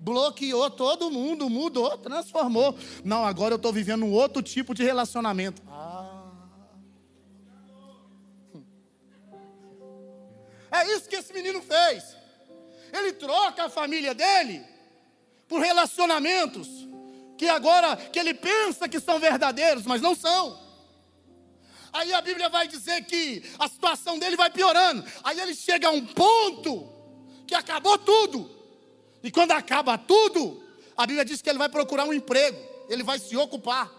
Bloqueou 0.00 0.70
todo 0.70 1.10
mundo, 1.10 1.48
mudou, 1.48 1.96
transformou. 1.98 2.76
Não, 3.04 3.24
agora 3.24 3.54
eu 3.54 3.56
estou 3.56 3.72
vivendo 3.72 4.04
um 4.04 4.12
outro 4.12 4.42
tipo 4.42 4.74
de 4.74 4.82
relacionamento. 4.82 5.62
Ah. 5.68 6.12
É 10.70 10.94
isso 10.94 11.08
que 11.08 11.16
esse 11.16 11.32
menino 11.32 11.62
fez. 11.62 12.16
Ele 12.92 13.12
troca 13.12 13.64
a 13.64 13.68
família 13.68 14.14
dele 14.14 14.64
por 15.48 15.60
relacionamentos 15.60 16.85
que 17.36 17.48
agora 17.48 17.96
que 17.96 18.18
ele 18.18 18.34
pensa 18.34 18.88
que 18.88 19.00
são 19.00 19.18
verdadeiros, 19.18 19.84
mas 19.84 20.00
não 20.00 20.14
são. 20.14 20.58
Aí 21.92 22.12
a 22.12 22.20
Bíblia 22.20 22.48
vai 22.48 22.68
dizer 22.68 23.04
que 23.04 23.42
a 23.58 23.68
situação 23.68 24.18
dele 24.18 24.36
vai 24.36 24.50
piorando. 24.50 25.04
Aí 25.24 25.40
ele 25.40 25.54
chega 25.54 25.88
a 25.88 25.90
um 25.90 26.04
ponto 26.04 26.92
que 27.46 27.54
acabou 27.54 27.96
tudo. 27.98 28.50
E 29.22 29.30
quando 29.30 29.52
acaba 29.52 29.96
tudo, 29.96 30.62
a 30.96 31.06
Bíblia 31.06 31.24
diz 31.24 31.40
que 31.40 31.48
ele 31.48 31.58
vai 31.58 31.68
procurar 31.68 32.04
um 32.04 32.12
emprego, 32.12 32.58
ele 32.88 33.02
vai 33.02 33.18
se 33.18 33.36
ocupar. 33.36 33.90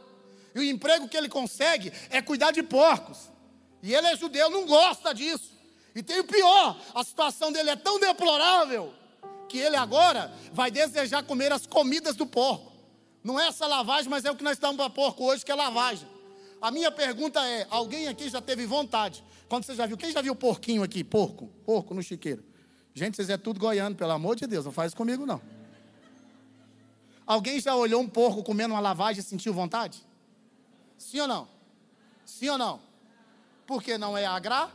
E 0.54 0.60
o 0.60 0.64
emprego 0.64 1.08
que 1.08 1.18
ele 1.18 1.30
consegue 1.30 1.92
é 2.10 2.22
cuidar 2.22 2.52
de 2.52 2.64
porcos. 2.64 3.30
E 3.82 3.94
ele 3.94 4.08
é 4.08 4.16
judeu, 4.16 4.50
não 4.50 4.66
gosta 4.66 5.14
disso. 5.14 5.56
E 5.96 6.04
tem 6.04 6.20
o 6.20 6.24
pior: 6.24 6.80
a 6.94 7.04
situação 7.04 7.52
dele 7.52 7.70
é 7.72 7.76
tão 7.76 8.00
deplorável 8.00 8.94
que 9.48 9.58
ele 9.58 9.76
agora 9.76 10.34
vai 10.52 10.70
desejar 10.70 11.24
comer 11.24 11.52
as 11.52 11.66
comidas 11.66 12.16
do 12.16 12.26
porco. 12.26 12.67
Não 13.28 13.38
é 13.38 13.48
essa 13.48 13.68
lavagem, 13.68 14.10
mas 14.10 14.24
é 14.24 14.32
o 14.32 14.38
que 14.38 14.44
nós 14.44 14.54
estamos 14.54 14.78
para 14.78 14.90
porco 14.90 15.26
hoje, 15.26 15.44
que 15.44 15.52
é 15.52 15.56
lavagem. 15.56 16.08
A 16.62 16.72
minha 16.72 16.90
pergunta 16.90 17.46
é: 17.46 17.68
alguém 17.70 18.08
aqui 18.08 18.30
já 18.30 18.40
teve 18.40 18.66
vontade? 18.66 19.22
Quando 19.50 19.66
você 19.66 19.76
já 19.76 19.86
viu? 19.86 19.98
Quem 19.98 20.14
já 20.14 20.22
viu 20.22 20.34
porquinho 20.34 20.82
aqui? 20.82 21.04
Porco? 21.04 21.48
Porco 21.66 21.94
no 21.94 22.02
chiqueiro. 22.02 22.42
Gente, 22.94 23.18
vocês 23.18 23.30
é 23.30 23.36
tudo 23.36 23.60
goiano, 23.60 23.98
pelo 23.98 24.14
amor 24.14 24.38
de 24.38 24.48
Deus, 24.48 24.64
não 24.64 24.72
faz 24.72 24.94
comigo 24.94 25.26
não. 25.26 25.42
Alguém 27.26 27.60
já 27.60 27.76
olhou 27.76 28.02
um 28.02 28.08
porco 28.08 28.42
comendo 28.42 28.74
uma 28.74 28.80
lavagem 28.80 29.20
e 29.20 29.24
sentiu 29.24 29.54
vontade? 29.54 30.02
Sim 30.98 31.20
ou 31.20 31.28
não? 31.28 31.50
Sim 32.24 32.48
ou 32.48 32.58
não? 32.58 32.80
Porque 33.66 33.98
não 33.98 34.18
é 34.18 34.26
agrar? 34.26 34.74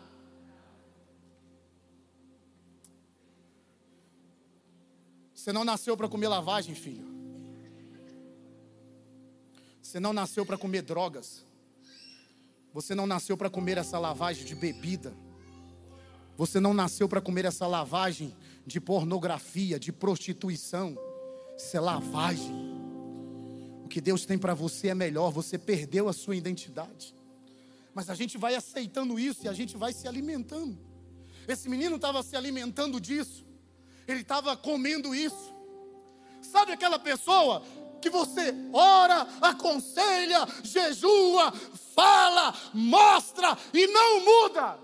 Você 5.35 5.55
não 5.55 5.65
nasceu 5.65 5.97
para 5.97 6.07
comer 6.07 6.29
lavagem, 6.29 6.75
filho. 6.75 7.12
Você 9.83 9.99
não 9.99 10.13
nasceu 10.13 10.47
para 10.47 10.57
comer 10.57 10.83
drogas. 10.83 11.45
Você 12.73 12.95
não 12.95 13.07
nasceu 13.07 13.37
para 13.37 13.51
comer 13.51 13.77
essa 13.77 13.99
lavagem 13.99 14.45
de 14.45 14.55
bebida. 14.55 15.13
Você 16.37 16.61
não 16.61 16.73
nasceu 16.73 17.09
para 17.09 17.21
comer 17.21 17.45
essa 17.45 17.67
lavagem 17.67 18.35
de 18.67 18.81
pornografia, 18.81 19.79
de 19.79 19.93
prostituição. 19.93 20.97
Isso 21.57 21.77
é 21.77 21.81
lavagem. 21.81 22.55
O 23.85 23.89
que 23.89 24.01
Deus 24.01 24.25
tem 24.25 24.39
para 24.39 24.55
você 24.55 24.89
é 24.89 24.95
melhor. 24.95 25.31
Você 25.33 25.59
perdeu 25.59 26.09
a 26.09 26.13
sua 26.13 26.37
identidade. 26.37 27.15
Mas 27.93 28.09
a 28.09 28.15
gente 28.15 28.39
vai 28.39 28.55
aceitando 28.55 29.19
isso 29.19 29.45
e 29.45 29.49
a 29.49 29.53
gente 29.53 29.77
vai 29.77 29.93
se 29.93 30.09
alimentando. 30.09 30.79
Esse 31.47 31.69
menino 31.69 31.97
estava 31.97 32.23
se 32.23 32.37
alimentando 32.37 32.99
disso 33.01 33.45
ele 34.07 34.21
estava 34.21 34.57
comendo 34.57 35.15
isso. 35.15 35.53
Sabe 36.41 36.73
aquela 36.73 36.99
pessoa 36.99 37.63
que 38.03 38.11
você 38.11 38.55
ora, 38.73 39.27
aconselha, 39.41 40.47
jejua, 40.63 41.53
fala, 41.95 42.55
mostra 42.75 43.57
e 43.73 43.87
não 43.87 44.21
muda? 44.21 44.79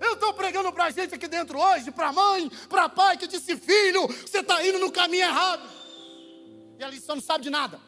Eu 0.00 0.14
estou 0.14 0.34
pregando 0.34 0.72
para 0.72 0.86
a 0.86 0.90
gente 0.90 1.14
aqui 1.14 1.28
dentro 1.28 1.58
hoje, 1.58 1.90
para 1.90 2.12
mãe, 2.12 2.50
para 2.68 2.88
pai 2.88 3.16
que 3.16 3.26
disse: 3.26 3.56
Filho, 3.56 4.06
você 4.08 4.40
está 4.40 4.66
indo 4.66 4.78
no 4.78 4.90
caminho 4.90 5.24
errado. 5.24 5.62
E 6.78 6.84
a 6.84 6.90
lição 6.90 7.14
não 7.14 7.22
sabe 7.22 7.44
de 7.44 7.50
nada, 7.50 7.80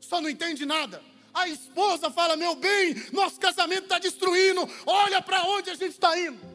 só 0.00 0.20
não 0.20 0.28
entende 0.28 0.66
nada. 0.66 1.00
A 1.32 1.48
esposa 1.48 2.10
fala: 2.10 2.36
Meu 2.36 2.56
bem, 2.56 2.94
nosso 3.12 3.38
casamento 3.38 3.84
está 3.84 3.98
destruindo, 4.00 4.68
olha 4.84 5.22
para 5.22 5.44
onde 5.44 5.70
a 5.70 5.74
gente 5.74 5.92
está 5.92 6.18
indo 6.18 6.52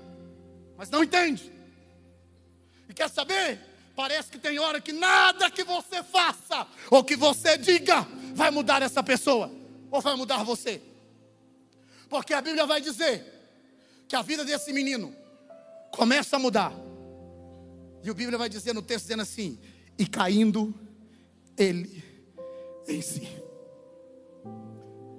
mas 0.77 0.91
não 0.91 1.03
entende. 1.03 1.51
E 2.87 2.93
quer 2.93 3.09
saber? 3.09 3.59
Parece 3.97 4.29
que 4.29 4.37
tem 4.37 4.59
hora 4.59 4.79
que 4.79 4.93
nada 4.93 5.49
que 5.49 5.63
você 5.63 6.03
faça 6.03 6.67
ou 6.91 7.03
que 7.03 7.15
você 7.15 7.57
diga 7.57 8.07
vai 8.35 8.51
mudar 8.51 8.83
essa 8.83 9.01
pessoa 9.01 9.51
ou 9.89 9.99
vai 9.99 10.15
mudar 10.15 10.43
você. 10.43 10.79
Porque 12.07 12.31
a 12.31 12.39
Bíblia 12.39 12.67
vai 12.67 12.79
dizer 12.79 13.25
que 14.07 14.15
a 14.15 14.21
vida 14.21 14.45
desse 14.45 14.71
menino 14.71 15.15
começa 15.89 16.35
a 16.35 16.39
mudar. 16.39 16.71
E 18.03 18.09
a 18.11 18.13
Bíblia 18.13 18.37
vai 18.37 18.47
dizer 18.47 18.71
no 18.71 18.83
texto 18.83 19.05
dizendo 19.05 19.23
assim: 19.23 19.59
e 19.97 20.05
caindo 20.05 20.75
ele 21.57 22.03
em 22.87 23.01
si. 23.01 23.27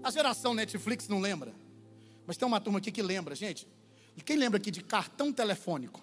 A 0.04 0.10
geração 0.12 0.54
Netflix 0.54 1.08
não 1.08 1.18
lembra, 1.18 1.52
mas 2.24 2.36
tem 2.36 2.46
uma 2.46 2.60
turma 2.60 2.78
aqui 2.78 2.92
que 2.92 3.02
lembra, 3.02 3.34
gente. 3.34 3.66
E 4.16 4.22
quem 4.22 4.36
lembra 4.36 4.56
aqui 4.56 4.70
de 4.70 4.84
cartão 4.84 5.32
telefônico? 5.32 6.00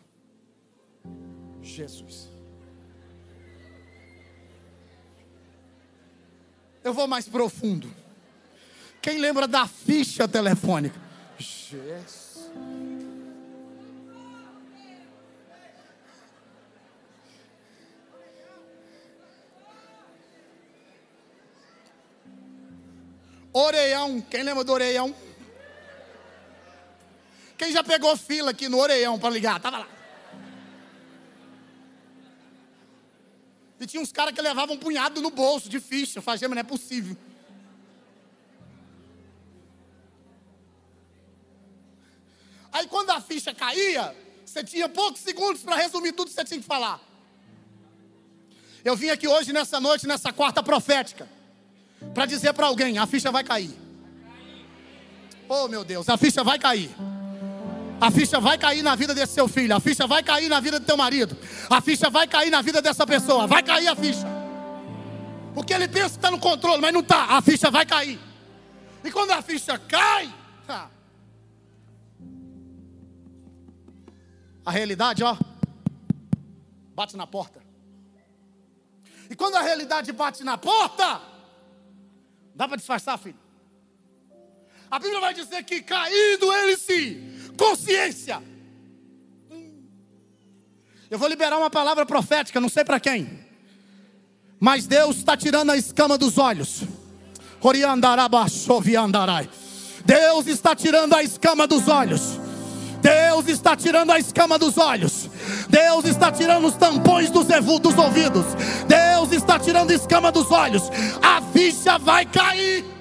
Jesus. 1.61 2.34
Eu 6.85 6.93
vou 6.93 7.07
mais 7.07 7.27
profundo. 7.27 7.91
Quem 9.01 9.17
lembra 9.17 9.47
da 9.47 9.67
ficha 9.67 10.27
telefônica? 10.27 11.01
Jesus. 11.39 12.47
Oreião, 23.51 24.21
quem 24.21 24.43
lembra 24.43 24.63
do 24.63 24.71
Oreião? 24.71 25.15
Quem 27.57 27.71
já 27.71 27.83
pegou 27.83 28.15
fila 28.15 28.51
aqui 28.51 28.69
no 28.69 28.77
Oreião 28.77 29.17
para 29.17 29.31
ligar? 29.31 29.59
Tava 29.59 29.79
lá. 29.79 29.94
E 33.79 33.85
tinha 33.85 34.01
uns 34.01 34.11
caras 34.11 34.33
que 34.33 34.41
levavam 34.41 34.75
um 34.75 34.79
punhado 34.79 35.21
no 35.21 35.29
bolso 35.29 35.67
de 35.69 35.79
ficha. 35.79 36.19
Eu 36.19 36.23
falei, 36.23 36.39
mas 36.41 36.49
não 36.49 36.57
é 36.57 36.63
possível. 36.63 37.15
Aí 42.71 42.87
quando 42.87 43.09
a 43.11 43.21
ficha 43.21 43.53
caía, 43.53 44.15
você 44.45 44.63
tinha 44.63 44.89
poucos 44.89 45.21
segundos 45.21 45.61
para 45.63 45.75
resumir 45.75 46.11
tudo 46.11 46.27
que 46.27 46.33
você 46.33 46.43
tinha 46.43 46.59
que 46.59 46.65
falar. 46.65 47.01
Eu 48.83 48.95
vim 48.95 49.09
aqui 49.09 49.27
hoje, 49.27 49.51
nessa 49.51 49.79
noite, 49.79 50.05
nessa 50.05 50.31
quarta 50.31 50.61
profética, 50.61 51.27
para 52.13 52.25
dizer 52.25 52.53
para 52.53 52.67
alguém: 52.67 52.97
a 52.97 53.07
ficha 53.07 53.31
vai 53.31 53.43
cair. 53.43 53.73
Oh 55.47 55.67
meu 55.67 55.83
Deus, 55.83 56.07
a 56.09 56.17
ficha 56.17 56.43
vai 56.43 56.59
cair. 56.59 56.93
A 57.99 58.11
ficha 58.11 58.39
vai 58.39 58.57
cair 58.57 58.83
na 58.83 58.95
vida 58.95 59.13
desse 59.13 59.33
seu 59.33 59.47
filho, 59.47 59.75
a 59.75 59.79
ficha 59.79 60.05
vai 60.05 60.21
cair 60.21 60.49
na 60.49 60.59
vida 60.59 60.79
do 60.79 60.85
teu 60.85 60.97
marido, 60.97 61.37
a 61.69 61.79
ficha 61.81 62.09
vai 62.09 62.27
cair 62.27 62.49
na 62.49 62.61
vida 62.61 62.81
dessa 62.81 63.07
pessoa, 63.07 63.47
vai 63.47 63.63
cair 63.63 63.87
a 63.87 63.95
ficha. 63.95 64.27
Porque 65.53 65.73
ele 65.73 65.87
pensa 65.87 66.09
que 66.09 66.15
está 66.17 66.29
no 66.29 66.39
controle, 66.39 66.81
mas 66.81 66.93
não 66.93 66.99
está, 66.99 67.37
a 67.37 67.41
ficha 67.41 67.71
vai 67.71 67.85
cair. 67.85 68.19
E 69.03 69.11
quando 69.11 69.31
a 69.31 69.41
ficha 69.41 69.77
cai, 69.79 70.33
a 74.65 74.71
realidade, 74.71 75.23
ó, 75.23 75.37
bate 76.93 77.15
na 77.15 77.25
porta. 77.25 77.63
E 79.29 79.35
quando 79.35 79.55
a 79.55 79.61
realidade 79.61 80.11
bate 80.11 80.43
na 80.43 80.57
porta, 80.57 81.21
dá 82.53 82.67
para 82.67 82.77
disfarçar, 82.77 83.17
filho. 83.17 83.39
A 84.89 84.99
Bíblia 84.99 85.19
vai 85.19 85.33
dizer 85.33 85.63
que 85.63 85.81
caído 85.81 86.51
ele 86.53 86.77
se 86.77 87.34
consciência. 87.57 88.41
Eu 91.09 91.19
vou 91.19 91.27
liberar 91.27 91.57
uma 91.57 91.69
palavra 91.69 92.05
profética, 92.05 92.59
não 92.59 92.69
sei 92.69 92.83
para 92.83 92.99
quem, 92.99 93.39
mas 94.59 94.87
Deus 94.87 95.17
está 95.17 95.37
tirando 95.37 95.71
a 95.71 95.77
escama 95.77 96.17
dos 96.17 96.37
olhos. 96.37 96.83
Deus 100.05 100.47
está 100.47 100.75
tirando 100.75 101.13
a 101.13 101.23
escama 101.23 101.67
dos 101.67 101.87
olhos. 101.87 102.39
Deus 103.01 103.47
está 103.47 103.75
tirando 103.75 104.11
a 104.11 104.19
escama 104.19 104.57
dos 104.57 104.77
olhos. 104.77 105.29
Deus 105.69 106.05
está 106.05 106.31
tirando 106.31 106.65
os 106.65 106.75
tampões 106.75 107.29
dos, 107.29 107.45
dos 107.45 107.97
ouvidos. 107.97 108.45
Deus 108.87 109.31
está 109.31 109.59
tirando 109.59 109.91
a 109.91 109.93
escama 109.93 110.31
dos 110.31 110.51
olhos. 110.51 110.83
A 111.21 111.41
ficha 111.53 111.99
vai 111.99 112.25
cair. 112.25 112.94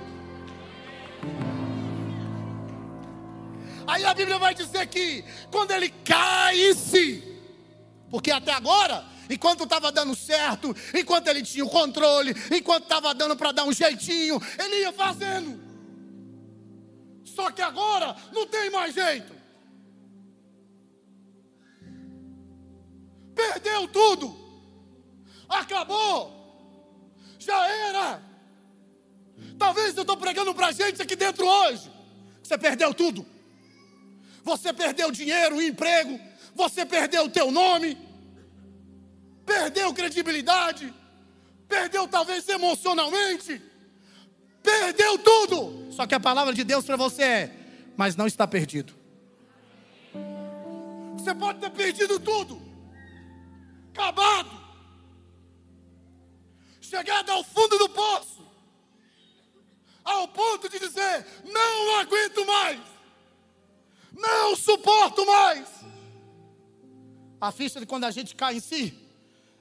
Aí 3.86 4.04
a 4.04 4.14
Bíblia 4.14 4.38
vai 4.38 4.54
dizer 4.54 4.86
que 4.86 5.24
quando 5.50 5.70
ele 5.72 5.90
caísse, 5.90 7.22
porque 8.10 8.30
até 8.30 8.52
agora, 8.52 9.04
enquanto 9.28 9.64
estava 9.64 9.92
dando 9.92 10.14
certo, 10.14 10.74
enquanto 10.94 11.28
ele 11.28 11.42
tinha 11.42 11.64
o 11.64 11.70
controle, 11.70 12.34
enquanto 12.50 12.84
estava 12.84 13.14
dando 13.14 13.36
para 13.36 13.52
dar 13.52 13.64
um 13.64 13.72
jeitinho, 13.72 14.40
ele 14.58 14.80
ia 14.80 14.92
fazendo. 14.92 15.62
Só 17.24 17.50
que 17.50 17.60
agora 17.60 18.16
não 18.32 18.46
tem 18.46 18.70
mais 18.70 18.94
jeito. 18.94 19.34
Perdeu 23.34 23.88
tudo. 23.88 24.34
Acabou. 25.48 26.32
Já 27.38 27.66
era. 27.66 28.22
Talvez 29.58 29.94
eu 29.96 30.02
estou 30.02 30.16
pregando 30.16 30.54
para 30.54 30.72
gente 30.72 31.02
aqui 31.02 31.16
dentro 31.16 31.46
hoje. 31.46 31.90
Você 32.42 32.56
perdeu 32.56 32.94
tudo 32.94 33.33
você 34.44 34.72
perdeu 34.74 35.10
dinheiro, 35.10 35.60
emprego, 35.60 36.20
você 36.54 36.84
perdeu 36.84 37.24
o 37.24 37.30
teu 37.30 37.50
nome, 37.50 37.96
perdeu 39.44 39.92
credibilidade, 39.94 40.92
perdeu 41.66 42.06
talvez 42.06 42.46
emocionalmente, 42.46 43.60
perdeu 44.62 45.18
tudo. 45.18 45.90
Só 45.90 46.06
que 46.06 46.14
a 46.14 46.20
palavra 46.20 46.52
de 46.52 46.62
Deus 46.62 46.84
para 46.84 46.96
você 46.96 47.22
é: 47.22 47.56
mas 47.96 48.14
não 48.14 48.26
está 48.26 48.46
perdido. 48.46 48.94
Você 51.16 51.34
pode 51.34 51.58
ter 51.58 51.70
perdido 51.70 52.20
tudo, 52.20 52.60
acabado, 53.94 54.62
chegado 56.82 57.30
ao 57.30 57.42
fundo 57.42 57.78
do 57.78 57.88
poço, 57.88 58.46
ao 60.04 60.28
ponto 60.28 60.68
de 60.68 60.78
dizer: 60.78 61.26
não 61.46 62.00
aguento 62.00 62.46
mais 62.46 62.93
Não 64.16 64.56
suporto 64.56 65.26
mais. 65.26 65.66
A 67.40 67.52
ficha 67.52 67.80
de 67.80 67.86
quando 67.86 68.04
a 68.04 68.10
gente 68.10 68.34
cai 68.34 68.56
em 68.56 68.60
si 68.60 68.94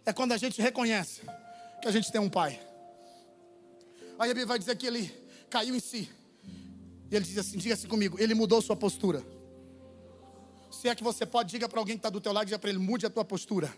é 0.05 0.13
quando 0.13 0.31
a 0.31 0.38
gente 0.38 0.62
reconhece 0.62 1.22
que 1.81 1.88
a 1.88 1.91
gente 1.91 2.12
tem 2.12 2.22
um 2.22 2.29
pai. 2.29 2.60
Aí 4.17 4.29
a 4.29 4.33
Bíblia 4.33 4.45
vai 4.45 4.60
dizer 4.60 4.75
que 4.77 4.86
ele 4.86 5.12
caiu 5.50 5.75
em 5.75 5.79
si. 5.79 6.10
E 7.12 7.15
ele 7.15 7.25
diz 7.25 7.38
assim: 7.38 7.57
diga 7.57 7.74
assim 7.74 7.88
comigo, 7.88 8.17
ele 8.19 8.33
mudou 8.33 8.62
sua 8.62 8.75
postura. 8.75 9.24
Se 10.72 10.88
é 10.88 10.95
que 10.95 11.03
você 11.03 11.25
pode, 11.25 11.51
diga 11.51 11.69
para 11.69 11.79
alguém 11.79 11.95
que 11.95 12.00
está 12.00 12.10
do 12.10 12.19
teu 12.19 12.33
lado, 12.33 12.45
diga 12.45 12.60
para 12.60 12.69
ele, 12.69 12.79
mude 12.79 13.05
a 13.05 13.10
tua 13.10 13.24
postura. 13.24 13.74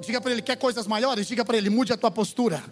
Diga 0.00 0.20
para 0.20 0.32
ele, 0.32 0.42
quer 0.42 0.56
coisas 0.56 0.86
maiores? 0.86 1.26
Diga 1.26 1.44
para 1.44 1.56
ele, 1.56 1.70
mude 1.70 1.92
a 1.92 1.96
tua 1.96 2.10
postura. 2.10 2.62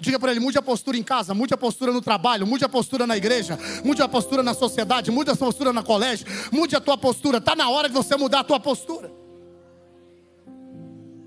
Diga 0.00 0.18
para 0.18 0.30
ele, 0.32 0.40
mude 0.40 0.58
a 0.58 0.62
postura 0.62 0.96
em 0.96 1.02
casa, 1.02 1.34
mude 1.34 1.54
a 1.54 1.56
postura 1.56 1.92
no 1.92 2.00
trabalho, 2.00 2.46
mude 2.46 2.64
a 2.64 2.68
postura 2.68 3.06
na 3.06 3.16
igreja, 3.16 3.58
mude 3.84 4.02
a 4.02 4.08
postura 4.08 4.42
na 4.42 4.54
sociedade, 4.54 5.10
mude 5.10 5.30
a 5.30 5.36
postura 5.36 5.72
no 5.72 5.84
colégio, 5.84 6.26
mude 6.52 6.74
a 6.74 6.80
tua 6.80 6.98
postura. 6.98 7.38
Está 7.38 7.54
na 7.54 7.68
hora 7.68 7.88
de 7.88 7.94
você 7.94 8.16
mudar 8.16 8.40
a 8.40 8.44
tua 8.44 8.58
postura. 8.60 9.10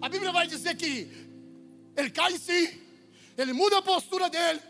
A 0.01 0.09
Bíblia 0.09 0.31
vai 0.31 0.47
dizer 0.47 0.75
que 0.75 1.09
ele 1.95 2.09
cai 2.09 2.33
em 2.33 2.38
si, 2.38 2.81
ele 3.38 3.53
muda 3.53 3.77
a 3.77 3.81
postura 3.81 4.29
dele. 4.29 4.62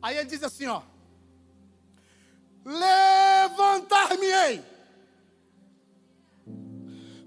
Aí 0.00 0.16
ele 0.16 0.28
diz 0.28 0.42
assim, 0.42 0.66
ó: 0.66 0.82
Levantar-me-ei. 2.64 4.62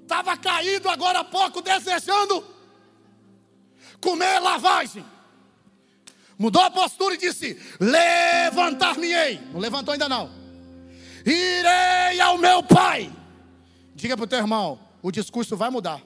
Estava 0.02 0.36
caído 0.38 0.90
agora 0.90 1.20
há 1.20 1.24
pouco, 1.24 1.62
desejando 1.62 2.59
comer 4.02 4.40
lavagem. 4.40 5.06
Mudou 6.38 6.62
a 6.62 6.72
postura 6.72 7.16
e 7.16 7.18
disse: 7.18 7.60
Levantar-me-ei. 7.80 9.42
Não 9.52 9.60
levantou 9.60 9.92
ainda 9.92 10.08
não. 10.08 10.32
Irei 11.26 12.20
ao 12.22 12.38
meu 12.38 12.64
pai. 12.64 13.12
Diga 13.94 14.16
para 14.16 14.24
o 14.24 14.28
teu 14.28 14.40
irmão: 14.40 14.80
o 15.02 15.12
discurso 15.12 15.58
vai 15.58 15.70
mudar. 15.70 16.02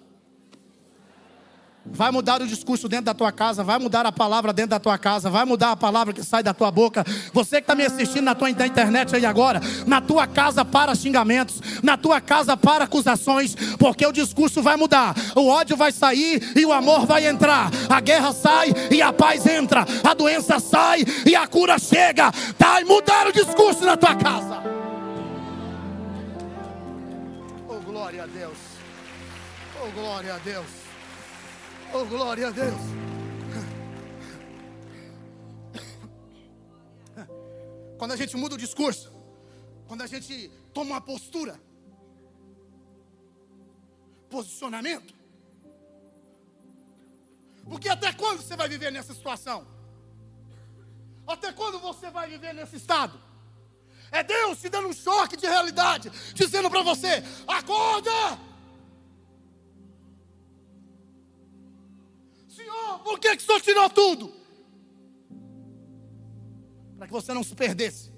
Vai 1.85 2.11
mudar 2.11 2.41
o 2.41 2.47
discurso 2.47 2.87
dentro 2.87 3.05
da 3.05 3.13
tua 3.13 3.31
casa, 3.31 3.61
vai 3.61 3.77
mudar 3.77 4.05
a 4.05 4.11
palavra 4.11 4.53
dentro 4.53 4.69
da 4.69 4.79
tua 4.79 4.97
casa, 4.97 5.29
vai 5.29 5.43
mudar 5.43 5.71
a 5.71 5.75
palavra 5.75 6.13
que 6.13 6.23
sai 6.23 6.41
da 6.41 6.53
tua 6.53 6.71
boca. 6.71 7.03
Você 7.33 7.57
que 7.57 7.63
está 7.63 7.75
me 7.75 7.85
assistindo 7.85 8.23
na 8.23 8.33
tua 8.33 8.49
internet 8.49 9.13
aí 9.13 9.25
agora, 9.25 9.59
na 9.85 9.99
tua 9.99 10.25
casa 10.25 10.63
para 10.63 10.95
xingamentos, 10.95 11.61
na 11.83 11.97
tua 11.97 12.21
casa 12.21 12.55
para 12.55 12.85
acusações, 12.85 13.53
porque 13.77 14.05
o 14.05 14.13
discurso 14.13 14.61
vai 14.61 14.77
mudar, 14.77 15.13
o 15.35 15.47
ódio 15.47 15.75
vai 15.75 15.91
sair 15.91 16.53
e 16.55 16.65
o 16.65 16.71
amor 16.71 17.05
vai 17.05 17.27
entrar, 17.27 17.69
a 17.89 17.99
guerra 17.99 18.31
sai 18.31 18.73
e 18.89 19.01
a 19.01 19.11
paz 19.11 19.45
entra, 19.45 19.85
a 20.03 20.13
doença 20.13 20.59
sai 20.61 21.03
e 21.25 21.35
a 21.35 21.45
cura 21.47 21.77
chega. 21.77 22.31
Tá 22.57 22.79
e 22.79 22.85
mudar 22.85 23.27
o 23.27 23.33
discurso 23.33 23.83
na 23.83 23.97
tua 23.97 24.15
casa. 24.15 24.63
Oh 27.67 27.79
glória 27.81 28.23
a 28.23 28.27
Deus. 28.27 28.57
Oh 29.81 29.91
glória 29.91 30.35
a 30.35 30.37
Deus. 30.37 30.82
Oh, 31.95 32.05
glória 32.05 32.47
a 32.47 32.49
Deus. 32.49 32.81
Quando 37.99 38.13
a 38.13 38.15
gente 38.15 38.35
muda 38.35 38.55
o 38.55 38.57
discurso, 38.57 39.13
quando 39.87 40.01
a 40.01 40.07
gente 40.07 40.49
toma 40.73 40.95
uma 40.95 41.01
postura, 41.01 41.59
posicionamento. 44.27 45.13
Porque 47.63 47.87
até 47.87 48.11
quando 48.11 48.41
você 48.41 48.55
vai 48.55 48.67
viver 48.67 48.91
nessa 48.91 49.13
situação? 49.13 49.67
Até 51.27 51.53
quando 51.53 51.77
você 51.79 52.09
vai 52.09 52.27
viver 52.27 52.53
nesse 52.53 52.77
estado? 52.77 53.21
É 54.11 54.23
Deus 54.23 54.59
te 54.59 54.67
dando 54.67 54.87
um 54.87 54.93
choque 54.93 55.37
de 55.37 55.45
realidade, 55.45 56.09
dizendo 56.33 56.71
para 56.71 56.81
você: 56.81 57.23
acorda! 57.47 58.52
Senhor, 62.55 62.99
por 62.99 63.19
que, 63.19 63.35
que 63.35 63.43
o 63.43 63.45
Senhor 63.45 63.61
tirou 63.61 63.89
tudo? 63.89 64.31
Para 66.97 67.07
que 67.07 67.13
você 67.13 67.33
não 67.33 67.43
se 67.43 67.55
perdesse. 67.55 68.11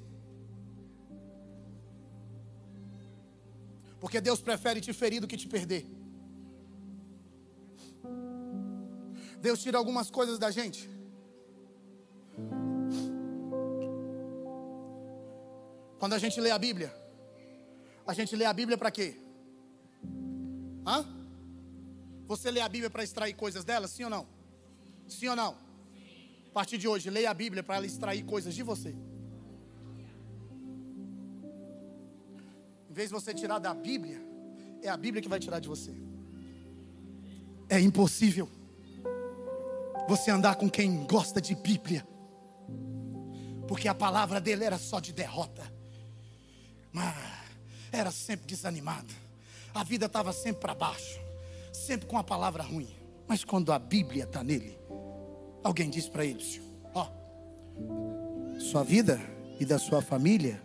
Porque 4.00 4.20
Deus 4.20 4.42
prefere 4.42 4.82
te 4.82 4.94
ferir 4.94 5.20
do 5.22 5.28
que 5.28 5.38
te 5.38 5.48
perder. 5.48 5.88
Deus 9.40 9.62
tira 9.62 9.78
algumas 9.78 10.10
coisas 10.12 10.38
da 10.38 10.52
gente. 10.52 10.90
Quando 15.98 16.14
a 16.14 16.20
gente 16.20 16.40
lê 16.42 16.52
a 16.52 16.60
Bíblia, 16.60 16.94
a 18.06 18.14
gente 18.14 18.36
lê 18.36 18.46
a 18.46 18.54
Bíblia 18.54 18.78
para 18.78 18.92
quê? 18.92 19.16
Hã? 20.86 21.15
Você 22.28 22.50
lê 22.50 22.60
a 22.60 22.68
Bíblia 22.68 22.90
para 22.90 23.04
extrair 23.04 23.34
coisas 23.34 23.64
dela, 23.64 23.88
sim 23.88 24.04
ou 24.04 24.10
não? 24.10 24.28
Sim 25.08 25.28
ou 25.28 25.36
não? 25.36 25.56
A 26.50 26.54
partir 26.54 26.78
de 26.78 26.88
hoje, 26.88 27.10
leia 27.10 27.30
a 27.30 27.34
Bíblia 27.34 27.62
para 27.62 27.76
ela 27.76 27.86
extrair 27.86 28.24
coisas 28.24 28.56
de 28.56 28.64
você. 28.64 28.96
Em 32.90 32.94
vez 32.94 33.10
de 33.10 33.14
você 33.14 33.34
tirar 33.34 33.60
da 33.60 33.74
Bíblia, 33.74 34.22
é 34.82 34.90
a 34.90 34.98
Bíblia 34.98 35.22
que 35.22 35.30
vai 35.30 35.40
tirar 35.40 35.60
de 35.60 35.68
você. 35.68 35.94
É 37.70 37.80
impossível 37.80 38.50
você 40.08 40.32
andar 40.32 40.56
com 40.56 40.70
quem 40.70 41.06
gosta 41.06 41.42
de 41.42 41.54
Bíblia, 41.56 42.08
porque 43.68 43.88
a 43.88 43.94
palavra 43.94 44.40
dele 44.40 44.64
era 44.64 44.78
só 44.78 45.00
de 45.00 45.12
derrota, 45.12 45.64
mas 46.92 47.16
era 47.92 48.12
sempre 48.12 48.46
desanimado, 48.46 49.14
a 49.74 49.84
vida 49.84 50.06
estava 50.06 50.32
sempre 50.32 50.62
para 50.62 50.76
baixo 50.76 51.25
sempre 51.86 52.08
com 52.08 52.18
a 52.18 52.24
palavra 52.24 52.64
ruim. 52.64 52.90
Mas 53.28 53.44
quando 53.44 53.72
a 53.72 53.80
Bíblia 53.80 54.24
está 54.24 54.44
nele, 54.44 54.78
alguém 55.64 55.90
diz 55.90 56.08
para 56.10 56.26
ele: 56.26 56.44
Ó, 56.94 57.08
sua 58.60 58.84
vida 58.84 59.20
e 59.60 59.66
da 59.66 59.78
sua 59.78 60.02
família 60.02 60.62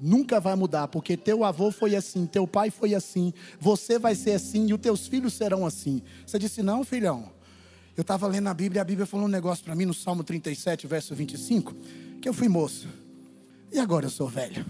nunca 0.00 0.40
vai 0.40 0.54
mudar, 0.54 0.88
porque 0.88 1.16
teu 1.16 1.44
avô 1.44 1.70
foi 1.70 1.96
assim, 1.96 2.26
teu 2.26 2.46
pai 2.46 2.70
foi 2.70 2.94
assim, 2.94 3.32
você 3.58 3.98
vai 3.98 4.14
ser 4.14 4.32
assim 4.32 4.68
e 4.68 4.74
os 4.74 4.80
teus 4.80 5.06
filhos 5.06 5.34
serão 5.34 5.66
assim. 5.66 6.02
Você 6.26 6.38
disse: 6.38 6.62
Não, 6.62 6.84
filhão. 6.84 7.30
Eu 7.96 8.02
estava 8.02 8.28
lendo 8.28 8.46
a 8.46 8.54
Bíblia 8.54 8.78
e 8.78 8.82
a 8.82 8.84
Bíblia 8.84 9.06
falou 9.06 9.26
um 9.26 9.30
negócio 9.30 9.64
para 9.64 9.74
mim 9.74 9.84
no 9.84 9.92
Salmo 9.92 10.22
37, 10.22 10.86
verso 10.86 11.16
25, 11.16 11.74
que 12.22 12.28
eu 12.28 12.32
fui 12.32 12.48
moço. 12.48 12.86
E 13.72 13.78
agora 13.78 14.06
eu 14.06 14.10
sou 14.10 14.28
velho. 14.28 14.64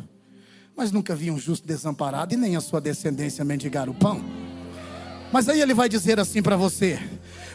Mas 0.74 0.90
nunca 0.90 1.14
vi 1.14 1.30
um 1.30 1.38
justo 1.38 1.66
desamparado 1.66 2.32
e 2.32 2.36
nem 2.38 2.56
a 2.56 2.60
sua 2.60 2.80
descendência 2.80 3.44
mendigar 3.44 3.88
o 3.90 3.94
pão. 3.94 4.24
Mas 5.32 5.48
aí 5.48 5.60
ele 5.60 5.74
vai 5.74 5.88
dizer 5.88 6.18
assim 6.18 6.42
para 6.42 6.56
você: 6.56 6.98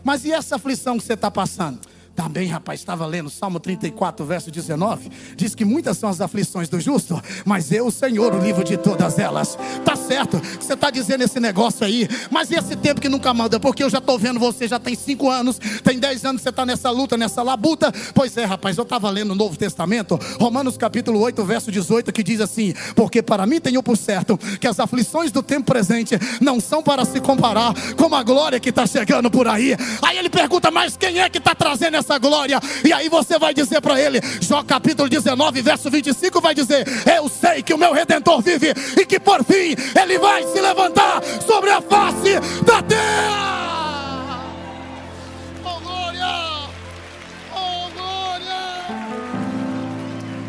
Mas 0.04 0.26
e 0.26 0.32
essa 0.32 0.56
aflição 0.56 0.98
que 0.98 1.04
você 1.04 1.14
está 1.14 1.32
passando? 1.32 1.80
Também, 2.16 2.48
rapaz, 2.48 2.80
estava 2.80 3.08
lendo 3.08 3.28
Salmo 3.28 3.60
34, 3.60 4.24
verso 4.24 4.52
19. 4.52 5.10
Diz 5.36 5.56
que 5.56 5.66
muitas 5.66 5.98
são 5.98 6.10
as 6.10 6.22
aflições 6.22 6.70
do 6.70 6.80
justo, 6.80 7.20
mas 7.44 7.72
eu, 7.72 7.90
Senhor, 7.90 8.36
o 8.36 8.40
livro 8.40 8.64
de 8.64 8.78
todas 8.78 9.18
elas. 9.18 9.58
Tá 9.84 9.96
certo, 9.96 10.40
você 10.60 10.74
está 10.74 10.92
dizendo 10.92 11.24
esse 11.24 11.40
negócio 11.40 11.84
aí, 11.86 12.08
mas 12.30 12.52
e 12.52 12.56
esse 12.56 12.76
tempo 12.76 13.02
que 13.02 13.10
nunca 13.10 13.34
manda? 13.34 13.60
Porque 13.60 13.84
eu 13.84 13.90
já 13.90 13.98
estou 13.98 14.20
vendo 14.20 14.40
você, 14.40 14.68
já 14.68 14.78
tem 14.78 14.96
5 14.96 15.28
anos, 15.28 15.60
tem 15.84 15.98
10 15.98 16.26
anos 16.26 16.42
você 16.44 16.50
está 16.50 16.64
nessa 16.66 16.92
luta, 16.92 17.18
nessa 17.18 17.42
labuta. 17.42 17.92
Pois 18.14 18.38
é, 18.38 18.46
rapaz, 18.46 18.78
eu 18.78 18.84
estava 18.84 19.10
lendo 19.10 19.32
o 19.32 19.36
Novo 19.36 19.58
Testamento, 19.58 20.20
Romanos 20.40 20.78
capítulo 20.78 21.20
8, 21.20 21.44
verso 21.44 21.72
18, 21.72 22.12
que 22.14 22.22
diz 22.22 22.40
assim: 22.42 22.76
Porque 22.96 23.24
para 23.24 23.48
mim 23.48 23.60
tenho 23.60 23.82
por 23.82 23.98
certo 23.98 24.38
que 24.60 24.68
as 24.68 24.80
aflições 24.80 25.32
do 25.32 25.42
tempo 25.42 25.66
presente 25.66 26.16
não 26.40 26.60
são 26.60 26.84
para 26.84 27.06
se 27.06 27.20
comparar 27.20 27.74
com 27.98 28.14
a 28.14 28.22
glória 28.22 28.60
que 28.60 28.70
está 28.70 28.86
chegando 28.86 29.32
por 29.32 29.48
aí. 29.48 29.76
Aí 30.04 30.18
ele 30.18 30.30
pergunta, 30.30 30.70
mas 30.70 30.96
quem 30.96 31.20
é 31.20 31.28
que 31.28 31.40
está 31.40 31.56
trazendo 31.56 31.98
essa 31.98 32.03
essa 32.04 32.20
glória. 32.20 32.60
E 32.84 32.94
aí 32.94 33.10
você 33.10 33.40
vai 33.40 33.54
dizer 33.54 33.82
para 33.82 34.00
ele, 34.00 34.20
Jó 34.42 34.62
capítulo 34.64 35.10
19, 35.10 35.62
verso 35.62 35.90
25, 35.90 36.42
vai 36.42 36.54
dizer: 36.54 36.86
Eu 37.18 37.30
sei 37.30 37.64
que 37.64 37.74
o 37.74 37.78
meu 37.78 37.94
redentor 37.94 38.42
vive 38.42 38.74
e 39.00 39.06
que 39.06 39.20
por 39.20 39.44
fim 39.44 39.76
ele 40.00 40.20
vai 40.20 40.46
se 40.48 40.60
levantar 40.60 41.24
sobre 41.46 41.72
a 41.72 41.82
face 41.82 42.40
da 42.66 42.82
terra. 42.84 43.93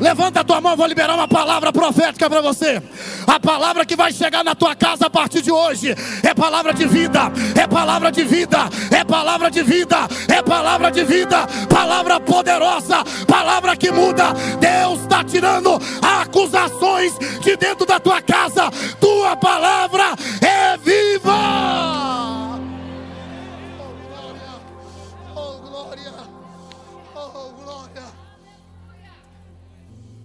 Levanta 0.01 0.41
a 0.41 0.45
tua 0.45 0.61
mão, 0.61 0.77
vou 0.77 0.87
liberar 0.87 1.15
uma 1.15 1.29
palavra 1.29 1.73
profética 1.73 2.29
para 2.29 2.41
você. 2.41 2.83
A 3.27 3.39
palavra 3.39 3.87
que 3.87 3.95
vai 3.95 4.13
chegar 4.13 4.43
na 4.43 4.55
tua 4.55 4.75
casa 4.75 5.07
a 5.07 5.11
partir 5.11 5.41
de 5.41 5.53
hoje 5.53 5.95
é 6.23 6.35
palavra 6.35 6.75
de 6.75 6.87
vida, 6.87 7.33
é 7.55 7.67
palavra 7.67 8.11
de 8.11 8.25
vida, 8.25 8.69
é 8.91 9.05
palavra 9.05 9.51
de 9.51 9.63
vida, 9.63 10.09
é 10.29 10.43
palavra 10.43 10.91
de 10.91 11.05
vida, 11.05 11.47
palavra 11.69 12.19
poderosa, 12.21 13.05
palavra 13.27 13.77
que 13.77 13.91
muda. 13.91 14.33
Deus 14.59 15.01
está 15.03 15.23
tirando 15.23 15.81
acusações 16.03 17.17
de 17.41 17.57
dentro 17.57 17.87
da 17.87 18.01
tua 18.01 18.21
casa. 18.21 18.71
Tua 19.01 19.37
palavra 19.37 20.15
é 20.41 20.77
viva. 20.79 22.34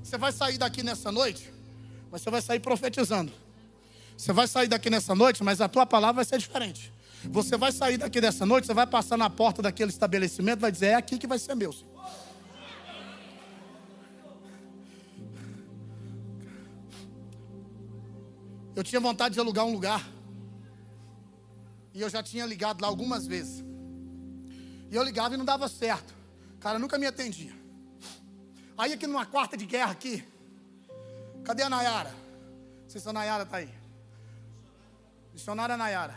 Você 0.10 0.18
vai 0.18 0.32
sair 0.32 0.58
daqui 0.58 0.82
nessa 0.82 1.12
noite, 1.12 1.54
mas 2.10 2.24
você 2.24 2.32
vai 2.32 2.42
sair 2.42 2.60
profetizando. 2.60 3.32
Você 4.18 4.34
vai 4.34 4.48
sair 4.48 4.68
daqui 4.68 4.90
nessa 4.90 5.14
noite, 5.14 5.44
mas 5.44 5.62
a 5.62 5.70
tua 5.70 5.86
palavra 5.86 6.16
vai 6.16 6.26
ser 6.26 6.40
diferente. 6.40 6.92
Você 7.26 7.56
vai 7.56 7.72
sair 7.72 7.98
daqui 7.98 8.20
dessa 8.20 8.44
noite, 8.44 8.66
você 8.66 8.74
vai 8.74 8.88
passar 8.88 9.18
na 9.18 9.30
porta 9.30 9.62
daquele 9.62 9.92
estabelecimento, 9.92 10.62
vai 10.62 10.72
dizer: 10.72 10.88
é 10.88 10.96
aqui 10.96 11.20
que 11.20 11.28
vai 11.28 11.38
ser 11.38 11.54
meu. 11.54 11.72
Senhor. 11.72 11.88
Eu 18.76 18.84
tinha 18.84 19.00
vontade 19.00 19.36
de 19.36 19.40
alugar 19.40 19.64
um 19.64 19.72
lugar. 19.72 20.10
E 21.94 22.02
eu 22.02 22.10
já 22.10 22.24
tinha 22.24 22.48
ligado 22.48 22.82
lá 22.82 22.88
algumas 22.88 23.28
vezes. 23.28 23.64
E 24.90 24.96
eu 24.96 25.04
ligava 25.04 25.36
e 25.36 25.38
não 25.38 25.46
dava 25.46 25.68
certo. 25.68 26.16
O 26.56 26.58
cara 26.58 26.80
nunca 26.80 26.98
me 26.98 27.06
atendia. 27.06 27.59
Aí 28.80 28.94
aqui 28.94 29.06
numa 29.06 29.26
quarta 29.26 29.58
de 29.58 29.66
guerra 29.66 29.92
aqui. 29.92 30.24
Cadê 31.44 31.64
a 31.64 31.70
Nayara? 31.70 32.12
Não 32.84 32.90
sei 32.90 33.02
se 33.02 33.10
a 33.10 33.12
Nayara 33.12 33.44
está 33.44 33.58
aí. 33.58 33.70
Missionária 35.34 35.76
Nayara. 35.76 36.16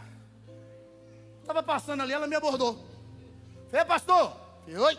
Estava 1.40 1.60
passando 1.60 2.02
ali, 2.02 2.12
ela 2.12 2.28
me 2.28 2.36
abordou. 2.36 2.78
Falei, 3.68 3.84
pastor. 3.84 4.36
Falei, 4.60 4.78
oi. 4.78 4.98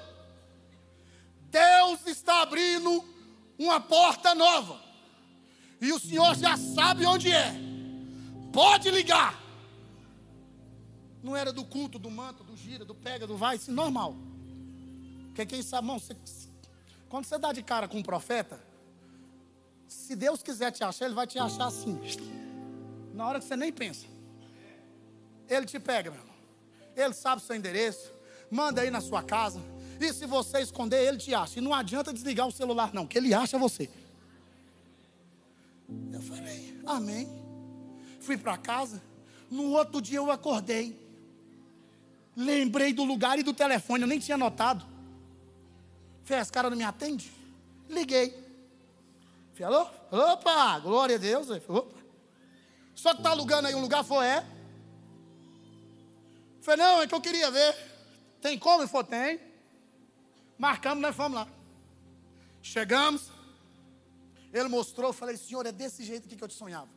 Deus 1.49 2.05
está 2.05 2.41
abrindo 2.41 3.01
uma 3.57 3.79
porta 3.79 4.35
nova. 4.35 4.77
E 5.79 5.93
o 5.93 5.99
senhor 5.99 6.35
já 6.35 6.57
sabe 6.57 7.05
onde 7.05 7.31
é. 7.31 7.53
Pode 8.51 8.91
ligar. 8.91 9.41
Não 11.23 11.33
era 11.33 11.53
do 11.53 11.63
culto, 11.63 11.97
do 11.97 12.11
manto, 12.11 12.43
do 12.43 12.57
gira, 12.57 12.83
do 12.83 12.93
pega, 12.93 13.25
do 13.25 13.37
vai, 13.37 13.55
assim, 13.55 13.71
normal. 13.71 14.17
Porque 15.27 15.45
quem 15.45 15.61
sabe, 15.61 15.87
irmão, 15.87 15.97
você, 15.97 16.13
quando 17.13 17.25
você 17.25 17.37
dá 17.37 17.53
de 17.53 17.61
cara 17.61 17.87
com 17.87 17.99
um 17.99 18.01
profeta, 18.01 18.59
se 19.87 20.15
Deus 20.15 20.41
quiser 20.41 20.71
te 20.71 20.83
achar, 20.83 21.05
Ele 21.05 21.13
vai 21.13 21.27
te 21.27 21.37
achar 21.37 21.67
assim. 21.67 21.99
Na 23.13 23.27
hora 23.27 23.39
que 23.39 23.45
você 23.45 23.55
nem 23.55 23.71
pensa. 23.71 24.07
Ele 25.47 25.67
te 25.67 25.79
pega, 25.79 26.09
meu 26.09 26.19
irmão. 26.19 26.35
Ele 26.95 27.13
sabe 27.13 27.39
o 27.39 27.45
seu 27.45 27.55
endereço. 27.55 28.11
Manda 28.49 28.81
aí 28.81 28.89
na 28.89 28.99
sua 28.99 29.21
casa. 29.21 29.61
E 30.01 30.11
se 30.11 30.25
você 30.25 30.61
esconder, 30.61 31.07
ele 31.07 31.19
te 31.19 31.35
acha. 31.35 31.59
E 31.59 31.61
não 31.61 31.71
adianta 31.71 32.11
desligar 32.11 32.47
o 32.47 32.51
celular, 32.51 32.91
não, 32.91 33.05
que 33.05 33.19
ele 33.19 33.31
acha 33.31 33.59
você. 33.59 33.87
Eu 36.11 36.19
falei, 36.19 36.81
amém. 36.83 37.29
Fui 38.21 38.39
para 38.39 38.57
casa. 38.57 38.99
No 39.51 39.69
outro 39.73 40.01
dia 40.01 40.17
eu 40.17 40.31
acordei. 40.31 40.99
Lembrei 42.35 42.91
do 42.91 43.03
lugar 43.03 43.37
e 43.37 43.43
do 43.43 43.53
telefone, 43.53 44.01
eu 44.01 44.07
nem 44.07 44.17
tinha 44.17 44.35
notado. 44.35 44.92
Falei, 46.23 46.41
esse 46.41 46.51
cara 46.51 46.69
não 46.69 46.77
me 46.77 46.83
atende? 46.83 47.31
Liguei. 47.89 48.31
Falei, 49.53 49.65
alô? 49.65 49.89
Opa, 50.11 50.79
glória 50.79 51.15
a 51.15 51.19
Deus. 51.19 51.47
Falei, 51.47 51.61
Só 52.95 53.13
que 53.13 53.21
tá 53.21 53.31
alugando 53.31 53.67
aí 53.67 53.75
um 53.75 53.81
lugar, 53.81 54.03
foi, 54.03 54.25
é? 54.25 54.45
Falei, 56.61 56.85
não, 56.85 57.01
é 57.01 57.07
que 57.07 57.13
eu 57.13 57.21
queria 57.21 57.51
ver. 57.51 57.75
Tem 58.41 58.57
como? 58.57 58.81
Ele 58.81 58.87
falou, 58.87 59.05
tem. 59.05 59.39
Marcamos, 60.57 61.01
nós 61.01 61.15
fomos 61.15 61.39
lá. 61.39 61.47
Chegamos. 62.61 63.29
Ele 64.53 64.69
mostrou, 64.69 65.11
falei, 65.11 65.35
senhor, 65.35 65.65
é 65.65 65.71
desse 65.71 66.03
jeito 66.03 66.27
que 66.27 66.41
eu 66.41 66.47
te 66.47 66.53
sonhava. 66.53 66.89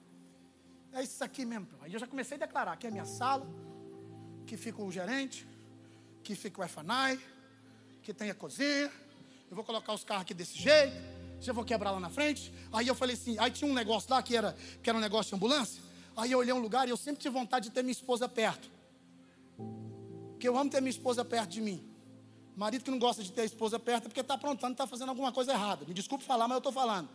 É 0.93 1.03
isso 1.03 1.23
aqui 1.25 1.45
mesmo. 1.45 1.69
Aí 1.83 1.93
eu 1.93 1.99
já 1.99 2.07
comecei 2.07 2.37
a 2.37 2.41
declarar, 2.41 2.73
aqui 2.73 2.87
é 2.87 2.91
a 2.91 2.93
minha 2.93 3.07
sala 3.07 3.47
que 4.47 4.57
fica 4.57 4.81
o 4.81 4.93
gerente, 4.93 5.47
que 6.23 6.37
fica 6.37 6.61
o 6.61 6.65
Efanai, 6.65 7.21
que 8.03 8.15
tem 8.15 8.31
a 8.31 8.35
cozinha. 8.35 8.91
Eu 9.51 9.57
vou 9.57 9.65
colocar 9.65 9.93
os 9.93 10.05
carros 10.05 10.23
aqui 10.23 10.35
desse 10.35 10.59
jeito. 10.59 10.97
Já 11.41 11.53
vou 11.53 11.65
quebrar 11.65 11.91
lá 11.91 12.01
na 12.01 12.11
frente. 12.11 12.53
Aí 12.73 12.89
eu 12.89 12.95
falei 12.95 13.15
assim, 13.15 13.39
aí 13.39 13.51
tinha 13.51 13.71
um 13.71 13.75
negócio 13.75 14.11
lá 14.11 14.23
que 14.23 14.37
era, 14.37 14.57
que 14.83 14.89
era 14.89 14.99
um 14.99 15.01
negócio 15.01 15.31
de 15.31 15.37
ambulância. 15.37 15.83
Aí 16.17 16.33
eu 16.33 16.39
olhei 16.39 16.53
um 16.53 16.59
lugar 16.59 16.89
e 16.89 16.91
eu 16.91 16.97
sempre 16.97 17.23
tive 17.23 17.35
vontade 17.35 17.69
de 17.69 17.75
ter 17.75 17.83
minha 17.83 17.93
esposa 17.93 18.29
perto. 18.29 18.71
Porque 20.33 20.49
eu 20.49 20.57
amo 20.57 20.71
ter 20.71 20.81
minha 20.81 20.91
esposa 20.91 21.25
perto 21.25 21.51
de 21.51 21.61
mim. 21.61 21.87
Marido 22.57 22.85
que 22.85 22.91
não 22.91 22.99
gosta 22.99 23.23
de 23.23 23.31
ter 23.31 23.43
a 23.43 23.45
esposa 23.45 23.79
perto 23.79 24.07
é 24.07 24.09
porque 24.09 24.21
está 24.21 24.35
aprontando, 24.35 24.73
está 24.73 24.87
fazendo 24.87 25.11
alguma 25.11 25.31
coisa 25.31 25.53
errada. 25.53 25.85
Me 25.87 25.93
desculpe 25.93 26.25
falar, 26.25 26.49
mas 26.49 26.55
eu 26.55 26.59
estou 26.59 26.73
falando. 26.73 27.09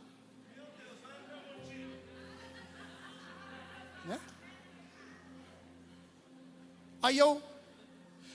Né? 4.05 4.19
Aí 7.01 7.17
eu 7.17 7.41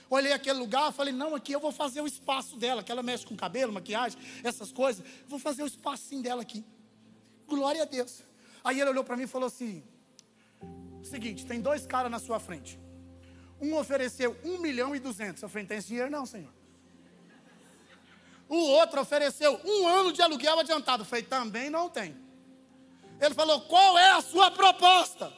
olhei 0.09 0.33
aquele 0.33 0.59
lugar, 0.59 0.91
falei, 0.91 1.13
não, 1.13 1.35
aqui 1.35 1.51
eu 1.51 1.59
vou 1.59 1.71
fazer 1.71 2.01
o 2.01 2.07
espaço 2.07 2.55
dela, 2.57 2.83
que 2.83 2.91
ela 2.91 3.03
mexe 3.03 3.25
com 3.25 3.35
cabelo, 3.35 3.73
maquiagem, 3.73 4.19
essas 4.43 4.71
coisas. 4.71 5.05
Vou 5.27 5.39
fazer 5.39 5.63
o 5.63 5.67
espacinho 5.67 6.21
dela 6.21 6.41
aqui. 6.41 6.63
Glória 7.47 7.83
a 7.83 7.85
Deus. 7.85 8.23
Aí 8.63 8.79
ele 8.79 8.89
olhou 8.89 9.03
para 9.03 9.15
mim 9.15 9.23
e 9.23 9.27
falou 9.27 9.47
assim: 9.47 9.83
seguinte, 11.07 11.45
tem 11.45 11.61
dois 11.61 11.85
caras 11.85 12.11
na 12.11 12.19
sua 12.19 12.39
frente. 12.39 12.79
Um 13.59 13.75
ofereceu 13.75 14.37
um 14.43 14.59
milhão 14.59 14.95
e 14.95 14.99
duzentos. 14.99 15.41
Eu 15.41 15.49
falei, 15.49 15.63
não 15.63 15.69
tem 15.69 15.77
esse 15.77 15.87
dinheiro 15.87 16.11
não, 16.11 16.25
senhor. 16.25 16.53
O 18.47 18.55
outro 18.55 19.01
ofereceu 19.01 19.59
um 19.65 19.87
ano 19.87 20.13
de 20.13 20.21
aluguel 20.21 20.59
adiantado. 20.59 21.01
Eu 21.01 21.05
falei, 21.07 21.23
também 21.23 21.69
não 21.69 21.89
tem. 21.89 22.15
Ele 23.19 23.33
falou, 23.33 23.61
qual 23.61 23.97
é 23.97 24.11
a 24.11 24.21
sua 24.21 24.51
proposta? 24.51 25.33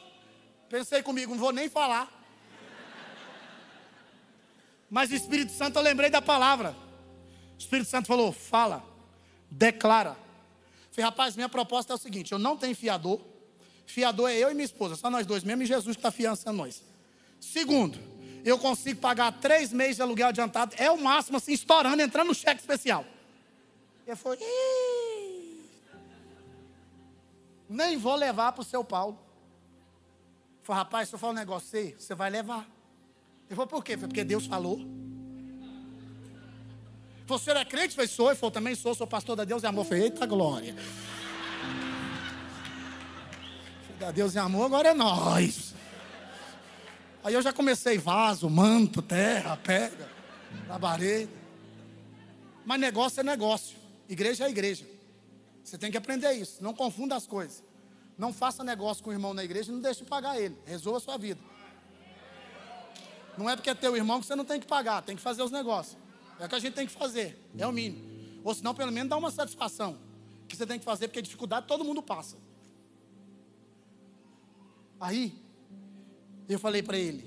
Pensei 0.68 1.02
comigo, 1.02 1.32
não 1.32 1.40
vou 1.40 1.52
nem 1.52 1.68
falar. 1.68 2.19
Mas 4.90 5.10
o 5.10 5.14
Espírito 5.14 5.52
Santo, 5.52 5.78
eu 5.78 5.82
lembrei 5.82 6.10
da 6.10 6.20
palavra. 6.20 6.74
O 7.54 7.58
Espírito 7.58 7.88
Santo 7.88 8.08
falou: 8.08 8.32
fala, 8.32 8.84
declara. 9.50 10.16
Falei, 10.90 11.04
rapaz, 11.04 11.36
minha 11.36 11.48
proposta 11.48 11.92
é 11.92 11.96
o 11.96 11.98
seguinte: 11.98 12.32
eu 12.32 12.38
não 12.38 12.56
tenho 12.56 12.74
fiador. 12.74 13.20
Fiador 13.86 14.30
é 14.30 14.36
eu 14.36 14.50
e 14.50 14.54
minha 14.54 14.64
esposa, 14.64 14.94
só 14.96 15.10
nós 15.10 15.26
dois 15.26 15.42
mesmo, 15.42 15.62
e 15.62 15.66
Jesus 15.66 15.96
que 15.96 16.00
está 16.00 16.10
fiançando 16.10 16.56
nós. 16.56 16.82
Segundo, 17.40 17.98
eu 18.44 18.58
consigo 18.58 19.00
pagar 19.00 19.32
três 19.40 19.72
meses 19.72 19.96
de 19.96 20.02
aluguel 20.02 20.28
adiantado, 20.28 20.74
é 20.78 20.90
o 20.90 20.96
máximo, 20.96 21.38
assim, 21.38 21.52
estourando, 21.52 22.00
entrando 22.00 22.28
no 22.28 22.34
cheque 22.34 22.60
especial. 22.60 23.04
Ele 24.06 24.16
falou: 24.16 24.38
nem 27.68 27.96
vou 27.96 28.16
levar 28.16 28.52
para 28.52 28.62
o 28.62 28.64
seu 28.64 28.82
Paulo. 28.82 29.18
Falei, 30.62 30.82
rapaz, 30.82 31.08
se 31.08 31.14
eu 31.14 31.18
falar 31.18 31.32
um 31.32 31.36
negócio 31.36 31.78
aí, 31.78 31.94
você 31.98 32.14
vai 32.14 32.30
levar. 32.30 32.68
Ele 33.50 33.56
falou, 33.56 33.66
por 33.66 33.82
quê? 33.82 33.96
Foi 33.96 34.06
porque 34.06 34.22
Deus 34.22 34.46
falou. 34.46 34.80
Você 37.26 37.50
é 37.50 37.64
crente? 37.64 37.96
Foi, 37.96 38.06
sou. 38.06 38.28
Ele 38.28 38.36
falou, 38.36 38.52
também 38.52 38.76
sou, 38.76 38.94
sou 38.94 39.08
pastor 39.08 39.34
da 39.34 39.44
Deus 39.44 39.64
e 39.64 39.66
Amor. 39.66 39.84
Falei, 39.84 40.04
eita 40.04 40.24
glória. 40.24 40.76
Da 43.98 44.12
Deus 44.12 44.36
e 44.36 44.38
Amor, 44.38 44.66
agora 44.66 44.90
é 44.90 44.94
nós. 44.94 45.74
Aí 47.24 47.34
eu 47.34 47.42
já 47.42 47.52
comecei 47.52 47.98
vaso, 47.98 48.48
manto, 48.48 49.02
terra, 49.02 49.56
pedra, 49.56 50.08
labareda. 50.68 51.32
Mas 52.64 52.80
negócio 52.80 53.18
é 53.18 53.24
negócio. 53.24 53.76
Igreja 54.08 54.46
é 54.46 54.48
igreja. 54.48 54.86
Você 55.64 55.76
tem 55.76 55.90
que 55.90 55.96
aprender 55.98 56.32
isso. 56.34 56.62
Não 56.62 56.72
confunda 56.72 57.16
as 57.16 57.26
coisas. 57.26 57.64
Não 58.16 58.32
faça 58.32 58.62
negócio 58.62 59.02
com 59.02 59.10
o 59.10 59.12
irmão 59.12 59.34
na 59.34 59.42
igreja 59.42 59.72
e 59.72 59.74
não 59.74 59.80
deixe 59.80 60.04
de 60.04 60.08
pagar 60.08 60.40
ele. 60.40 60.56
Resolva 60.64 60.98
a 60.98 61.00
sua 61.00 61.18
vida. 61.18 61.49
Não 63.40 63.48
é 63.48 63.56
porque 63.56 63.70
é 63.70 63.74
teu 63.74 63.96
irmão 63.96 64.20
que 64.20 64.26
você 64.26 64.36
não 64.36 64.44
tem 64.44 64.60
que 64.60 64.66
pagar, 64.66 65.00
tem 65.00 65.16
que 65.16 65.22
fazer 65.22 65.42
os 65.42 65.50
negócios. 65.50 65.96
É 66.38 66.44
o 66.44 66.48
que 66.48 66.54
a 66.54 66.58
gente 66.58 66.74
tem 66.74 66.86
que 66.86 66.92
fazer, 66.92 67.42
é 67.56 67.66
o 67.66 67.72
mínimo. 67.72 68.06
Ou 68.44 68.54
senão, 68.54 68.74
pelo 68.74 68.92
menos, 68.92 69.08
dá 69.08 69.16
uma 69.16 69.30
satisfação. 69.30 69.98
Que 70.46 70.54
você 70.54 70.66
tem 70.66 70.78
que 70.78 70.84
fazer, 70.84 71.08
porque 71.08 71.22
dificuldade 71.22 71.66
todo 71.66 71.82
mundo 71.82 72.02
passa. 72.02 72.36
Aí, 75.00 75.42
eu 76.50 76.58
falei 76.58 76.82
para 76.82 76.98
ele, 76.98 77.24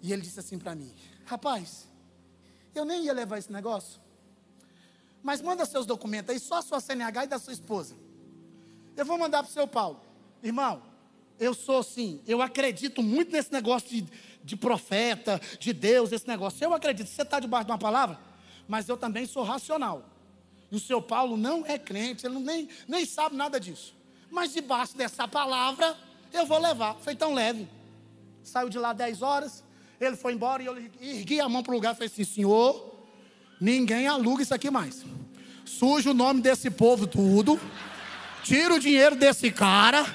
e 0.00 0.12
ele 0.12 0.22
disse 0.22 0.38
assim 0.38 0.60
para 0.60 0.76
mim: 0.76 0.94
Rapaz, 1.26 1.88
eu 2.72 2.84
nem 2.84 3.04
ia 3.04 3.12
levar 3.12 3.38
esse 3.38 3.50
negócio, 3.50 4.00
mas 5.24 5.42
manda 5.42 5.66
seus 5.66 5.86
documentos 5.86 6.30
aí, 6.30 6.38
só 6.38 6.58
a 6.58 6.62
sua 6.62 6.78
CNH 6.78 7.24
e 7.24 7.26
da 7.26 7.38
sua 7.40 7.52
esposa. 7.52 7.96
Eu 8.96 9.04
vou 9.04 9.18
mandar 9.18 9.42
para 9.42 9.50
o 9.50 9.52
seu 9.52 9.66
Paulo. 9.66 10.00
Irmão, 10.40 10.80
eu 11.40 11.54
sou 11.54 11.82
sim, 11.82 12.20
eu 12.28 12.40
acredito 12.40 13.02
muito 13.02 13.32
nesse 13.32 13.52
negócio 13.52 13.88
de 13.88 14.06
de 14.42 14.56
profeta, 14.56 15.40
de 15.58 15.72
Deus, 15.72 16.12
esse 16.12 16.26
negócio. 16.26 16.64
Eu 16.64 16.74
acredito, 16.74 17.08
você 17.08 17.22
está 17.22 17.38
debaixo 17.38 17.66
de 17.66 17.72
uma 17.72 17.78
palavra, 17.78 18.18
mas 18.66 18.88
eu 18.88 18.96
também 18.96 19.26
sou 19.26 19.42
racional. 19.42 20.08
E 20.70 20.76
o 20.76 20.80
seu 20.80 21.02
Paulo 21.02 21.36
não 21.36 21.64
é 21.66 21.78
crente, 21.78 22.26
ele 22.26 22.38
nem, 22.38 22.68
nem 22.86 23.04
sabe 23.04 23.36
nada 23.36 23.58
disso. 23.58 23.94
Mas 24.30 24.52
debaixo 24.52 24.96
dessa 24.96 25.26
palavra, 25.26 25.96
eu 26.32 26.46
vou 26.46 26.58
levar. 26.58 26.96
Foi 27.00 27.14
tão 27.14 27.34
leve. 27.34 27.68
Saiu 28.42 28.68
de 28.68 28.78
lá 28.78 28.92
10 28.92 29.22
horas, 29.22 29.64
ele 30.00 30.16
foi 30.16 30.32
embora 30.32 30.62
e 30.62 30.66
eu 30.66 30.76
ergui 31.00 31.40
a 31.40 31.48
mão 31.48 31.62
para 31.62 31.72
o 31.72 31.74
lugar 31.74 31.92
e 31.92 31.96
falei 31.96 32.06
assim: 32.06 32.24
Senhor, 32.24 32.94
ninguém 33.60 34.06
aluga 34.06 34.42
isso 34.42 34.54
aqui 34.54 34.70
mais. 34.70 35.04
Suja 35.64 36.10
o 36.10 36.14
nome 36.14 36.40
desse 36.40 36.70
povo 36.70 37.06
tudo, 37.06 37.60
tira 38.42 38.74
o 38.74 38.80
dinheiro 38.80 39.16
desse 39.16 39.50
cara, 39.50 40.06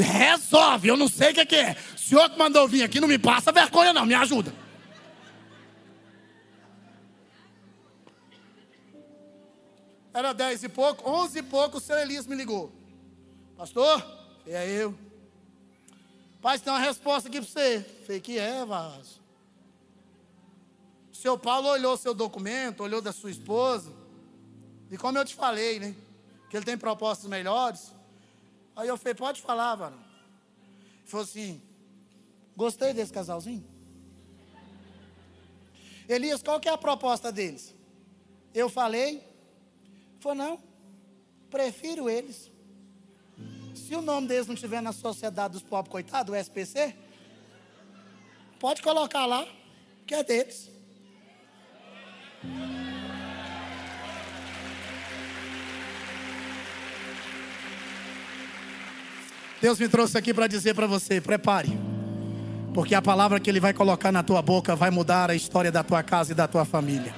resolve. 0.00 0.88
Eu 0.88 0.96
não 0.96 1.08
sei 1.08 1.30
o 1.30 1.34
que, 1.34 1.46
que 1.46 1.56
é 1.56 1.76
senhor 2.10 2.28
que 2.28 2.36
mandou 2.36 2.66
vir 2.66 2.82
aqui 2.82 2.98
não 2.98 3.06
me 3.06 3.18
passa 3.18 3.52
vergonha, 3.52 3.92
não, 3.92 4.04
me 4.04 4.14
ajuda. 4.14 4.52
Era 10.12 10.32
dez 10.32 10.64
e 10.64 10.68
pouco, 10.68 11.08
onze 11.08 11.38
e 11.38 11.42
pouco, 11.42 11.78
o 11.78 11.80
seu 11.80 11.96
Elias 11.96 12.26
me 12.26 12.34
ligou. 12.34 12.72
Pastor, 13.56 14.04
é 14.44 14.68
eu. 14.68 14.98
Pai, 16.42 16.58
tem 16.58 16.72
uma 16.72 16.80
resposta 16.80 17.28
aqui 17.28 17.40
para 17.40 17.48
você. 17.48 17.80
Falei, 18.04 18.20
que 18.20 18.36
é, 18.36 18.64
vaso? 18.64 19.20
O 21.12 21.16
seu 21.16 21.38
Paulo 21.38 21.68
olhou 21.68 21.96
seu 21.96 22.12
documento, 22.12 22.82
olhou 22.82 23.00
da 23.00 23.12
sua 23.12 23.30
esposa. 23.30 23.92
E 24.90 24.96
como 24.96 25.16
eu 25.16 25.24
te 25.24 25.36
falei, 25.36 25.78
né? 25.78 25.94
Que 26.48 26.56
ele 26.56 26.64
tem 26.64 26.76
propostas 26.76 27.30
melhores. 27.30 27.92
Aí 28.80 28.88
eu 28.88 28.96
falei, 28.96 29.14
pode 29.14 29.42
falar, 29.42 29.74
varão. 29.74 29.98
Ele 29.98 31.06
falou 31.06 31.24
assim, 31.24 31.60
gostei 32.56 32.94
desse 32.94 33.12
casalzinho. 33.12 33.62
Elias, 36.08 36.42
qual 36.42 36.58
que 36.58 36.66
é 36.66 36.72
a 36.72 36.78
proposta 36.78 37.30
deles? 37.30 37.74
Eu 38.54 38.70
falei, 38.70 39.16
ele 39.16 39.22
falou, 40.18 40.34
não, 40.34 40.62
prefiro 41.50 42.08
eles. 42.08 42.50
Se 43.74 43.94
o 43.94 44.00
nome 44.00 44.28
deles 44.28 44.46
não 44.46 44.54
estiver 44.54 44.80
na 44.80 44.92
Sociedade 44.92 45.52
dos 45.52 45.62
Pobres 45.62 45.92
Coitados, 45.92 46.34
o 46.34 46.36
SPC, 46.36 46.96
pode 48.58 48.80
colocar 48.80 49.26
lá, 49.26 49.46
que 50.06 50.14
é 50.14 50.24
deles. 50.24 50.70
Deus 59.60 59.78
me 59.78 59.88
trouxe 59.88 60.16
aqui 60.16 60.32
para 60.32 60.46
dizer 60.46 60.74
para 60.74 60.86
você: 60.86 61.20
prepare, 61.20 61.78
porque 62.72 62.94
a 62.94 63.02
palavra 63.02 63.38
que 63.38 63.50
Ele 63.50 63.60
vai 63.60 63.74
colocar 63.74 64.10
na 64.10 64.22
tua 64.22 64.40
boca 64.40 64.74
vai 64.74 64.90
mudar 64.90 65.30
a 65.30 65.34
história 65.34 65.70
da 65.70 65.82
tua 65.82 66.02
casa 66.02 66.32
e 66.32 66.34
da 66.34 66.48
tua 66.48 66.64
família. 66.64 67.14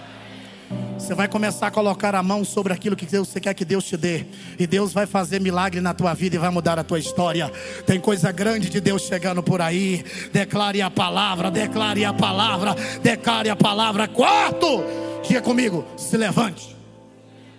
Você 0.98 1.14
vai 1.14 1.26
começar 1.26 1.66
a 1.66 1.70
colocar 1.70 2.14
a 2.14 2.22
mão 2.22 2.44
sobre 2.44 2.72
aquilo 2.72 2.94
que 2.94 3.04
Deus, 3.04 3.28
você 3.28 3.40
quer 3.40 3.54
que 3.54 3.64
Deus 3.64 3.84
te 3.84 3.96
dê. 3.96 4.24
E 4.58 4.66
Deus 4.66 4.92
vai 4.92 5.04
fazer 5.04 5.40
milagre 5.40 5.80
na 5.80 5.92
tua 5.92 6.14
vida 6.14 6.36
e 6.36 6.38
vai 6.38 6.48
mudar 6.48 6.78
a 6.78 6.84
tua 6.84 6.98
história. 6.98 7.50
Tem 7.84 8.00
coisa 8.00 8.30
grande 8.30 8.70
de 8.70 8.80
Deus 8.80 9.02
chegando 9.02 9.42
por 9.42 9.60
aí. 9.60 10.04
Declare 10.32 10.80
a 10.80 10.90
palavra, 10.90 11.50
declare 11.50 12.04
a 12.04 12.12
palavra, 12.12 12.76
declare 13.02 13.50
a 13.50 13.56
palavra. 13.56 14.06
Quarto, 14.06 14.84
diga 15.26 15.42
comigo, 15.42 15.84
se 15.96 16.16
levante. 16.16 16.76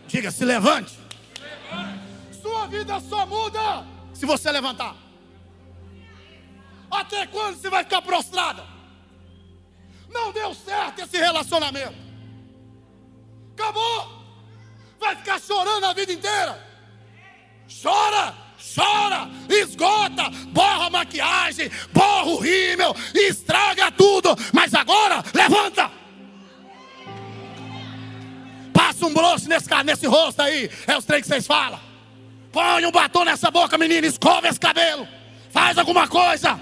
Diga, 0.08 0.32
se 0.32 0.46
levante. 0.46 0.98
Sua 2.42 2.66
vida 2.68 3.00
só 3.02 3.26
muda 3.26 3.93
se 4.14 4.26
você 4.26 4.52
levantar. 4.52 4.96
Até 6.90 7.26
quando 7.28 7.56
você 7.56 7.70
vai 7.70 7.84
ficar 7.84 8.02
prostrada? 8.02 8.64
Não 10.10 10.32
deu 10.32 10.54
certo 10.54 11.02
esse 11.02 11.18
relacionamento. 11.18 11.96
Acabou. 13.54 14.24
Vai 15.00 15.16
ficar 15.16 15.42
chorando 15.42 15.86
a 15.86 15.94
vida 15.94 16.14
inteira. 16.14 16.74
Chora, 17.82 18.36
chora, 18.76 19.30
esgota, 19.50 20.30
borra 20.50 20.88
a 20.88 20.90
maquiagem, 20.90 21.70
borra 21.92 22.26
o 22.26 22.40
rímel, 22.40 22.96
estraga 23.14 23.92
tudo. 23.92 24.30
Mas 24.54 24.74
agora, 24.74 25.24
levanta. 25.34 25.92
Passa 28.72 29.06
um 29.06 29.14
broche 29.14 29.48
nesse, 29.48 29.68
nesse 29.84 30.06
rosto 30.06 30.42
aí. 30.42 30.70
É 30.88 30.98
os 30.98 31.06
três 31.06 31.24
que 31.24 31.28
vocês 31.28 31.48
falam. 31.48 31.93
Põe 32.54 32.86
um 32.86 32.92
batom 32.92 33.26
nessa 33.26 33.50
boca, 33.50 33.80
menina. 33.80 34.06
Escova 34.06 34.48
esse 34.48 34.60
cabelo. 34.60 35.08
Faz 35.50 35.76
alguma 35.76 36.08
coisa. 36.08 36.60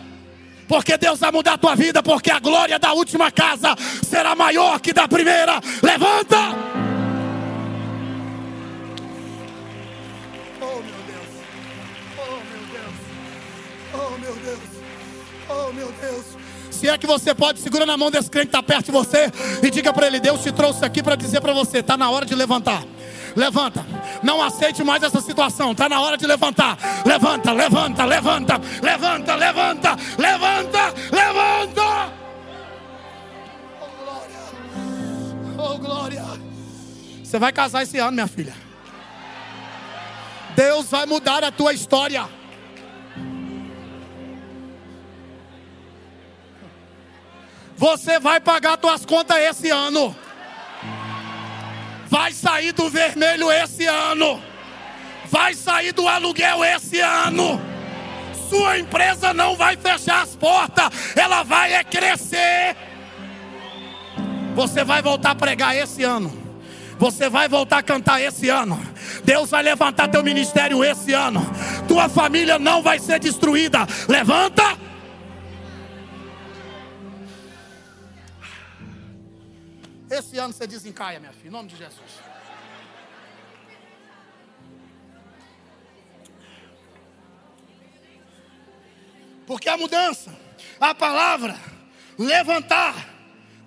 Porque 0.65 0.97
Deus 0.97 1.19
vai 1.19 1.31
mudar 1.31 1.53
a 1.53 1.57
tua 1.57 1.75
vida. 1.75 2.01
Porque 2.01 2.31
a 2.31 2.39
glória 2.39 2.79
da 2.79 2.93
última 2.93 3.29
casa 3.29 3.75
será 4.01 4.33
maior 4.33 4.79
que 4.79 4.93
da 4.93 5.05
primeira. 5.05 5.59
Levanta. 5.83 6.37
Oh, 15.49 15.73
meu 15.73 15.91
Deus. 16.01 16.25
Se 16.71 16.87
é 16.87 16.97
que 16.97 17.05
você 17.05 17.35
pode, 17.35 17.59
segura 17.59 17.85
na 17.85 17.97
mão 17.97 18.09
desse 18.09 18.29
crente 18.29 18.47
que 18.47 18.55
está 18.55 18.63
perto 18.63 18.85
de 18.85 18.91
você 18.91 19.29
e 19.61 19.69
diga 19.69 19.91
para 19.91 20.07
ele: 20.07 20.21
Deus 20.21 20.41
te 20.41 20.53
trouxe 20.53 20.85
aqui 20.85 21.03
para 21.03 21.15
dizer 21.15 21.41
para 21.41 21.51
você: 21.51 21.79
está 21.79 21.97
na 21.97 22.09
hora 22.09 22.25
de 22.25 22.33
levantar. 22.33 22.81
Levanta, 23.35 23.85
não 24.21 24.41
aceite 24.41 24.83
mais 24.83 25.03
essa 25.03 25.21
situação. 25.21 25.71
Está 25.71 25.87
na 25.87 26.01
hora 26.01 26.17
de 26.17 26.25
levantar. 26.25 26.77
Levanta, 27.05 27.51
levanta, 27.51 28.05
levanta, 28.05 28.61
levanta, 28.81 29.35
levanta, 29.35 29.97
levanta, 30.17 30.93
levanta. 31.11 32.13
Oh 33.79 33.87
glória, 34.03 34.39
oh 35.57 35.77
glória. 35.77 36.23
Você 37.23 37.39
vai 37.39 37.51
casar 37.51 37.83
esse 37.83 37.97
ano, 37.97 38.11
minha 38.11 38.27
filha. 38.27 38.53
Deus 40.55 40.89
vai 40.89 41.05
mudar 41.05 41.43
a 41.43 41.51
tua 41.51 41.73
história. 41.73 42.27
Você 47.77 48.19
vai 48.19 48.39
pagar 48.39 48.77
suas 48.79 49.05
contas 49.05 49.37
esse 49.37 49.69
ano. 49.69 50.15
Vai 52.11 52.33
sair 52.33 52.73
do 52.73 52.89
vermelho 52.89 53.49
esse 53.49 53.85
ano. 53.85 54.43
Vai 55.29 55.53
sair 55.53 55.93
do 55.93 56.09
aluguel 56.09 56.61
esse 56.65 56.99
ano. 56.99 57.59
Sua 58.49 58.77
empresa 58.77 59.33
não 59.33 59.55
vai 59.55 59.77
fechar 59.77 60.21
as 60.21 60.35
portas, 60.35 60.89
ela 61.15 61.41
vai 61.41 61.71
é 61.71 61.85
crescer. 61.85 62.75
Você 64.53 64.83
vai 64.83 65.01
voltar 65.01 65.31
a 65.31 65.35
pregar 65.35 65.73
esse 65.73 66.03
ano. 66.03 66.37
Você 66.99 67.29
vai 67.29 67.47
voltar 67.47 67.77
a 67.77 67.83
cantar 67.83 68.21
esse 68.21 68.49
ano. 68.49 68.77
Deus 69.23 69.49
vai 69.49 69.63
levantar 69.63 70.09
teu 70.09 70.21
ministério 70.21 70.83
esse 70.83 71.13
ano. 71.13 71.49
Tua 71.87 72.09
família 72.09 72.59
não 72.59 72.83
vai 72.83 72.99
ser 72.99 73.19
destruída. 73.19 73.87
Levanta. 74.09 74.77
Esse 80.11 80.37
ano 80.37 80.53
você 80.53 80.67
desencaia, 80.67 81.21
minha 81.21 81.31
filha, 81.31 81.47
em 81.47 81.51
nome 81.51 81.69
de 81.69 81.77
Jesus. 81.77 82.11
Porque 89.47 89.69
a 89.69 89.77
mudança, 89.77 90.37
a 90.81 90.93
palavra, 90.93 91.57
levantar, 92.19 92.93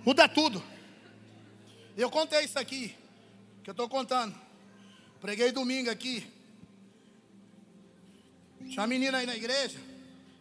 muda 0.04 0.28
tudo. 0.28 0.62
Eu 1.96 2.10
contei 2.10 2.44
isso 2.44 2.58
aqui, 2.58 2.94
que 3.62 3.70
eu 3.70 3.72
estou 3.72 3.88
contando. 3.88 4.38
Preguei 5.22 5.50
domingo 5.50 5.90
aqui. 5.90 6.30
Tinha 8.68 8.82
uma 8.82 8.86
menina 8.86 9.16
aí 9.16 9.24
na 9.24 9.34
igreja, 9.34 9.78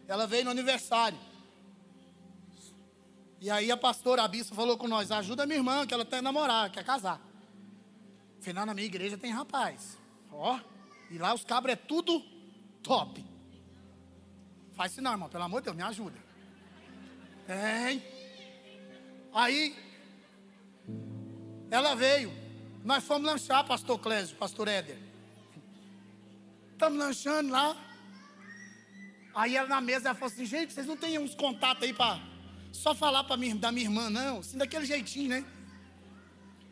ela 0.06 0.26
veio 0.26 0.44
no 0.44 0.50
aniversário. 0.50 1.18
E 3.40 3.50
aí 3.50 3.70
a 3.70 3.76
pastora 3.76 4.22
a 4.22 4.28
bispa 4.28 4.54
falou 4.54 4.76
com 4.76 4.88
nós: 4.88 5.10
ajuda 5.10 5.46
minha 5.46 5.58
irmã, 5.58 5.86
que 5.86 5.94
ela 5.94 6.04
tem 6.04 6.20
namorar, 6.20 6.70
quer 6.70 6.84
casar. 6.84 7.20
Afinal, 8.40 8.66
na 8.66 8.74
minha 8.74 8.86
igreja 8.86 9.16
tem 9.16 9.30
rapaz. 9.30 9.98
Ó, 10.30 10.58
e 11.10 11.18
lá 11.18 11.34
os 11.34 11.44
cabras 11.44 11.74
é 11.74 11.76
tudo 11.76 12.22
top. 12.82 13.24
Faz 14.74 14.92
sinal, 14.92 15.14
irmão, 15.14 15.28
pelo 15.28 15.44
amor 15.44 15.60
de 15.60 15.66
Deus, 15.66 15.76
me 15.76 15.82
ajuda. 15.82 16.18
Tem. 17.46 18.02
Aí, 19.32 19.76
ela 21.70 21.94
veio. 21.94 22.32
Nós 22.84 23.02
fomos 23.04 23.26
lanchar, 23.26 23.66
pastor 23.66 23.98
Clésio, 23.98 24.36
pastor 24.36 24.68
Éder. 24.68 24.98
Estamos 26.72 26.98
lanchando 26.98 27.50
lá. 27.50 27.76
Aí 29.34 29.56
ela 29.56 29.68
na 29.68 29.80
mesa, 29.80 30.08
ela 30.08 30.14
falou 30.14 30.32
assim: 30.32 30.44
gente, 30.44 30.72
vocês 30.72 30.86
não 30.86 30.96
têm 30.96 31.18
uns 31.18 31.34
contatos 31.34 31.82
aí 31.82 31.94
para 31.94 32.20
só 32.74 32.94
falar 32.94 33.24
para 33.24 33.36
minha, 33.36 33.54
da 33.54 33.70
minha 33.70 33.86
irmã, 33.86 34.10
não, 34.10 34.40
assim, 34.40 34.58
daquele 34.58 34.84
jeitinho, 34.84 35.28
né? 35.28 35.44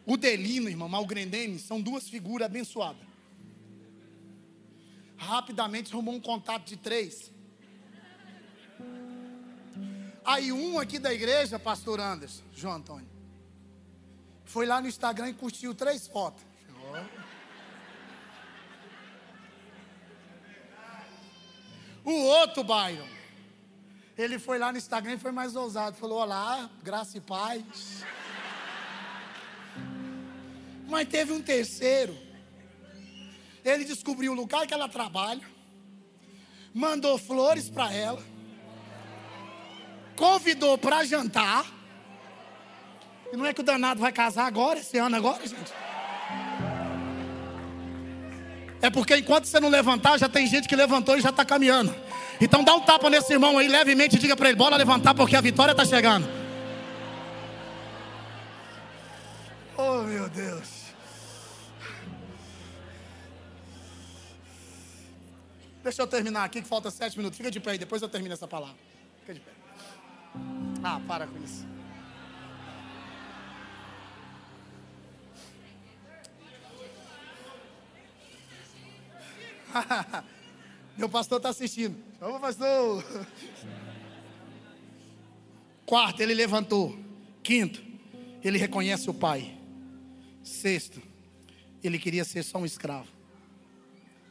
O 0.05 0.17
Delino, 0.17 0.69
irmão, 0.69 0.93
o 1.01 1.07
Grendene, 1.07 1.59
são 1.59 1.81
duas 1.81 2.09
figuras 2.09 2.47
abençoadas. 2.47 3.07
Rapidamente 5.17 5.93
arrumou 5.93 6.15
um 6.15 6.21
contato 6.21 6.67
de 6.67 6.77
três. 6.77 7.31
Aí 10.25 10.53
um 10.53 10.79
aqui 10.79 10.99
da 10.99 11.15
igreja, 11.15 11.59
pastor 11.59 12.01
Anderson, 12.01 12.43
João 12.53 12.75
Antônio, 12.75 13.09
foi 14.45 14.67
lá 14.67 14.81
no 14.81 14.89
Instagram 14.89 15.31
e 15.31 15.35
curtiu 15.35 15.75
três 15.75 16.09
fotos. 16.09 16.45
O 22.05 22.13
outro, 22.13 22.65
Byron, 22.65 23.09
ele 24.23 24.39
foi 24.39 24.59
lá 24.59 24.71
no 24.71 24.79
Instagram 24.79 25.15
e 25.15 25.19
foi 25.19 25.33
mais 25.33 25.57
ousado. 25.57 25.97
Falou: 25.97 26.21
Olá, 26.21 26.71
graça 26.83 27.19
e 27.19 27.21
paz. 27.21 27.63
Mas 30.89 31.09
teve 31.09 31.33
um 31.33 31.43
terceiro. 31.43 32.17
Ele 33.65 33.85
descobriu 33.85 34.33
o 34.33 34.35
lugar 34.35 34.67
que 34.67 34.75
ela 34.75 34.89
trabalha, 34.89 35.43
mandou 36.75 37.17
flores 37.17 37.71
para 37.71 37.93
ela, 37.93 38.23
convidou 40.17 40.77
para 40.77 41.05
jantar. 41.05 41.65
E 43.33 43.37
não 43.37 43.47
é 43.47 43.55
que 43.55 43.61
o 43.61 43.65
danado 43.65 44.01
vai 44.01 44.13
casar 44.13 44.47
agora, 44.47 44.81
esse 44.81 44.99
ano 44.99 45.17
agora, 45.17 45.47
gente? 45.47 45.73
É 48.83 48.91
porque 48.91 49.17
enquanto 49.17 49.45
você 49.45 49.61
não 49.61 49.69
levantar, 49.69 50.19
já 50.19 50.29
tem 50.29 50.47
gente 50.47 50.69
que 50.69 50.75
levantou 50.75 51.17
e 51.17 51.21
já 51.21 51.31
está 51.31 51.45
caminhando. 51.45 51.95
Então 52.41 52.65
dá 52.65 52.75
um 52.75 52.81
tapa 52.81 53.09
nesse 53.09 53.33
irmão 53.33 53.59
aí 53.59 53.69
levemente 53.69 54.17
e 54.17 54.19
diga 54.19 54.37
para 54.37 54.49
ele: 54.49 54.59
bora 54.59 54.77
levantar 54.77 55.15
porque 55.15 55.37
a 55.37 55.41
vitória 55.41 55.73
está 55.73 55.85
chegando. 55.85 56.29
Oh 59.77 60.03
meu 60.03 60.29
Deus. 60.29 60.83
Deixa 65.83 66.03
eu 66.03 66.07
terminar 66.07 66.45
aqui 66.45 66.63
que 66.63 66.69
falta 66.69 66.91
sete 66.91 67.17
minutos. 67.17 67.37
Fica 67.37 67.51
de 67.51 67.59
pé 67.59 67.73
aí, 67.73 67.79
depois 67.79 68.01
eu 68.03 68.09
termino 68.09 68.33
essa 68.33 68.47
palavra. 68.47 68.77
Fica 69.21 69.35
de 69.35 69.41
pé. 69.41 69.51
Ah, 70.83 71.01
para 71.07 71.27
com 71.27 71.39
isso. 71.43 71.67
Meu 80.97 81.09
pastor 81.09 81.39
está 81.39 81.49
assistindo. 81.49 82.12
Ô 82.23 82.39
pastor. 82.39 83.05
Quarto, 85.85 86.21
ele 86.21 86.35
levantou. 86.35 86.97
Quinto, 87.43 87.83
ele 88.45 88.59
reconhece 88.59 89.11
o 89.11 89.15
pai. 89.15 89.59
Sexto, 90.45 91.03
ele 91.83 91.99
queria 91.99 92.25
ser 92.25 92.45
só 92.45 92.59
um 92.59 92.65
escravo. 92.65 93.09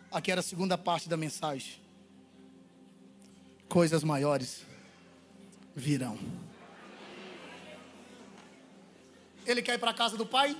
Aqui 0.10 0.32
era 0.32 0.40
a 0.40 0.44
segunda 0.44 0.78
parte 0.78 1.10
da 1.10 1.18
mensagem. 1.18 1.82
Coisas 3.68 4.06
maiores 4.06 4.66
virão. 5.76 6.18
Ele 9.46 9.62
quer 9.62 9.76
ir 9.76 9.80
para 9.80 9.92
a 9.92 9.94
casa 9.94 10.16
do 10.16 10.26
pai 10.26 10.58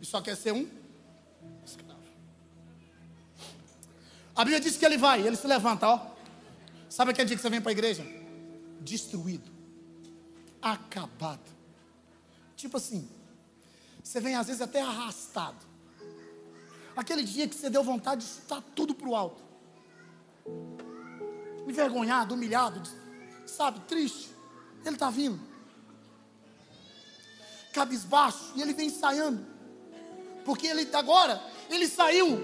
e 0.00 0.06
só 0.06 0.22
quer 0.22 0.34
ser 0.36 0.52
um 0.52 0.66
escravo. 1.66 2.00
A 4.34 4.42
Bíblia 4.42 4.60
diz 4.60 4.78
que 4.78 4.86
ele 4.86 4.96
vai, 4.96 5.20
ele 5.20 5.36
se 5.36 5.46
levanta, 5.46 5.86
ó. 5.86 6.15
Sabe 6.96 7.10
aquele 7.10 7.26
dia 7.26 7.36
que 7.36 7.42
você 7.42 7.50
vem 7.50 7.60
para 7.60 7.70
a 7.70 7.72
igreja? 7.72 8.02
Destruído, 8.80 9.52
acabado. 10.62 11.46
Tipo 12.56 12.78
assim, 12.78 13.06
você 14.02 14.18
vem 14.18 14.34
às 14.34 14.46
vezes 14.46 14.62
até 14.62 14.80
arrastado. 14.80 15.58
Aquele 16.96 17.22
dia 17.22 17.46
que 17.46 17.54
você 17.54 17.68
deu 17.68 17.84
vontade 17.84 18.24
de 18.24 18.32
chutar 18.32 18.62
tudo 18.74 18.94
para 18.94 19.10
o 19.10 19.14
alto. 19.14 19.44
Envergonhado, 21.68 22.32
humilhado, 22.32 22.82
sabe, 23.44 23.80
triste. 23.80 24.30
Ele 24.82 24.96
está 24.96 25.10
vindo. 25.10 25.38
Cabisbaixo, 27.74 28.54
e 28.56 28.62
ele 28.62 28.72
vem 28.72 28.86
ensaiando. 28.86 29.44
Porque 30.46 30.66
ele 30.66 30.88
agora, 30.96 31.42
ele 31.68 31.88
saiu 31.88 32.38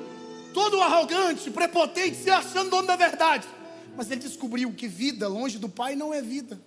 todo 0.52 0.82
arrogante, 0.82 1.50
prepotente, 1.50 2.16
se 2.16 2.28
achando 2.28 2.68
dono 2.68 2.86
da 2.86 2.96
verdade. 2.96 3.48
Mas 3.96 4.10
ele 4.10 4.20
descobriu 4.20 4.72
que 4.72 4.88
vida 4.88 5.28
longe 5.28 5.58
do 5.58 5.68
Pai 5.68 5.94
não 5.94 6.12
é 6.12 6.22
vida. 6.22 6.60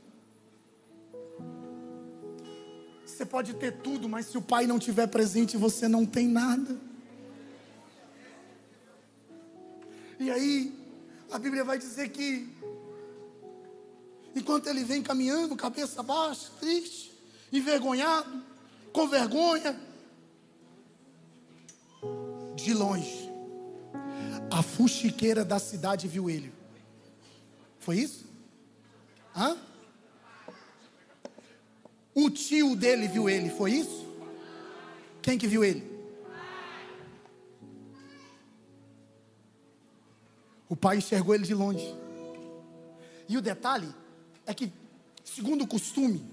Você 3.06 3.26
pode 3.26 3.54
ter 3.54 3.72
tudo, 3.82 4.10
mas 4.10 4.26
se 4.26 4.38
o 4.38 4.42
Pai 4.42 4.68
não 4.68 4.78
estiver 4.78 5.08
presente, 5.08 5.58
você 5.58 5.88
não 5.88 6.06
tem 6.06 6.28
nada. 6.28 6.80
E 10.20 10.32
aí, 10.32 10.74
a 11.32 11.38
Bíblia 11.38 11.64
vai 11.64 11.78
dizer 11.78 12.10
que, 12.10 12.50
enquanto 14.36 14.68
ele 14.68 14.84
vem 14.84 15.02
caminhando, 15.04 15.56
cabeça 15.56 16.02
baixa, 16.02 16.50
triste, 16.60 17.12
envergonhado, 17.52 18.44
com 18.92 19.08
vergonha, 19.08 19.80
de 22.56 22.74
longe, 22.74 23.30
a 24.50 24.64
fuxiqueira 24.64 25.44
da 25.44 25.60
cidade 25.60 26.08
viu 26.08 26.30
ele. 26.30 26.55
Foi 27.86 27.98
isso? 27.98 28.26
Hã? 29.36 29.56
O 32.16 32.32
tio 32.32 32.76
dele 32.76 33.08
viu 33.08 33.30
ele, 33.30 33.52
foi 33.52 33.74
isso? 33.74 34.12
Quem 35.22 35.38
que 35.38 35.46
viu 35.46 35.64
ele? 35.64 35.88
O 40.68 40.76
pai 40.76 40.98
enxergou 40.98 41.36
ele 41.36 41.44
de 41.44 41.54
longe. 41.54 41.96
E 43.30 43.38
o 43.38 43.42
detalhe 43.42 43.94
é 44.48 44.54
que, 44.56 44.74
segundo 45.24 45.64
o 45.64 45.68
costume, 45.68 46.26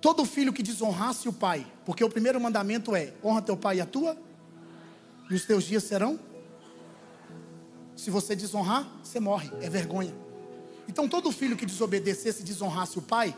todo 0.00 0.24
filho 0.24 0.52
que 0.52 0.62
desonrasse 0.62 1.28
o 1.28 1.32
pai, 1.32 1.66
porque 1.84 2.04
o 2.04 2.08
primeiro 2.08 2.40
mandamento 2.40 2.94
é: 2.94 3.12
honra 3.24 3.42
teu 3.42 3.56
pai 3.56 3.78
e 3.78 3.80
a 3.80 3.86
tua, 3.86 4.16
e 5.28 5.34
os 5.34 5.44
teus 5.44 5.64
dias 5.64 5.82
serão. 5.82 6.20
Se 7.96 8.10
você 8.10 8.36
desonrar, 8.36 8.86
você 9.02 9.18
morre, 9.18 9.50
é 9.62 9.70
vergonha. 9.70 10.14
Então, 10.88 11.08
todo 11.08 11.32
filho 11.32 11.56
que 11.56 11.66
desobedecesse 11.66 12.42
e 12.42 12.44
desonrasse 12.44 12.98
o 12.98 13.02
pai, 13.02 13.34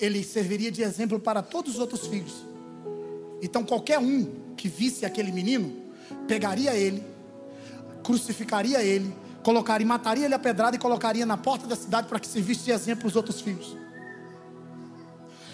ele 0.00 0.22
serviria 0.22 0.70
de 0.70 0.82
exemplo 0.82 1.18
para 1.18 1.42
todos 1.42 1.74
os 1.74 1.80
outros 1.80 2.06
filhos. 2.06 2.46
Então, 3.42 3.64
qualquer 3.64 3.98
um 3.98 4.54
que 4.56 4.68
visse 4.68 5.04
aquele 5.04 5.32
menino, 5.32 5.74
pegaria 6.26 6.74
ele, 6.74 7.04
crucificaria 8.02 8.82
ele, 8.82 9.14
colocaria, 9.42 9.86
mataria 9.86 10.24
ele 10.24 10.34
a 10.34 10.38
pedrada 10.38 10.76
e 10.76 10.78
colocaria 10.78 11.26
na 11.26 11.36
porta 11.36 11.66
da 11.66 11.76
cidade 11.76 12.08
para 12.08 12.18
que 12.18 12.26
servisse 12.26 12.64
de 12.64 12.70
exemplo 12.70 13.06
os 13.06 13.16
outros 13.16 13.40
filhos. 13.40 13.76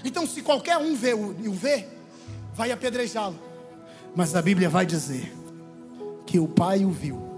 Então, 0.05 0.27
se 0.27 0.43
qualquer 0.43 0.77
um 0.77 0.95
vê 0.95 1.15
o 1.15 1.53
vê, 1.53 1.89
vai 2.55 2.71
apedrejá-lo. 2.71 3.39
Mas 4.15 4.37
a 4.37 4.43
Bíblia 4.43 4.69
vai 4.69 4.85
dizer 4.87 5.33
que 6.27 6.39
o 6.39 6.47
pai 6.47 6.85
o 6.85 6.91
viu. 6.91 7.34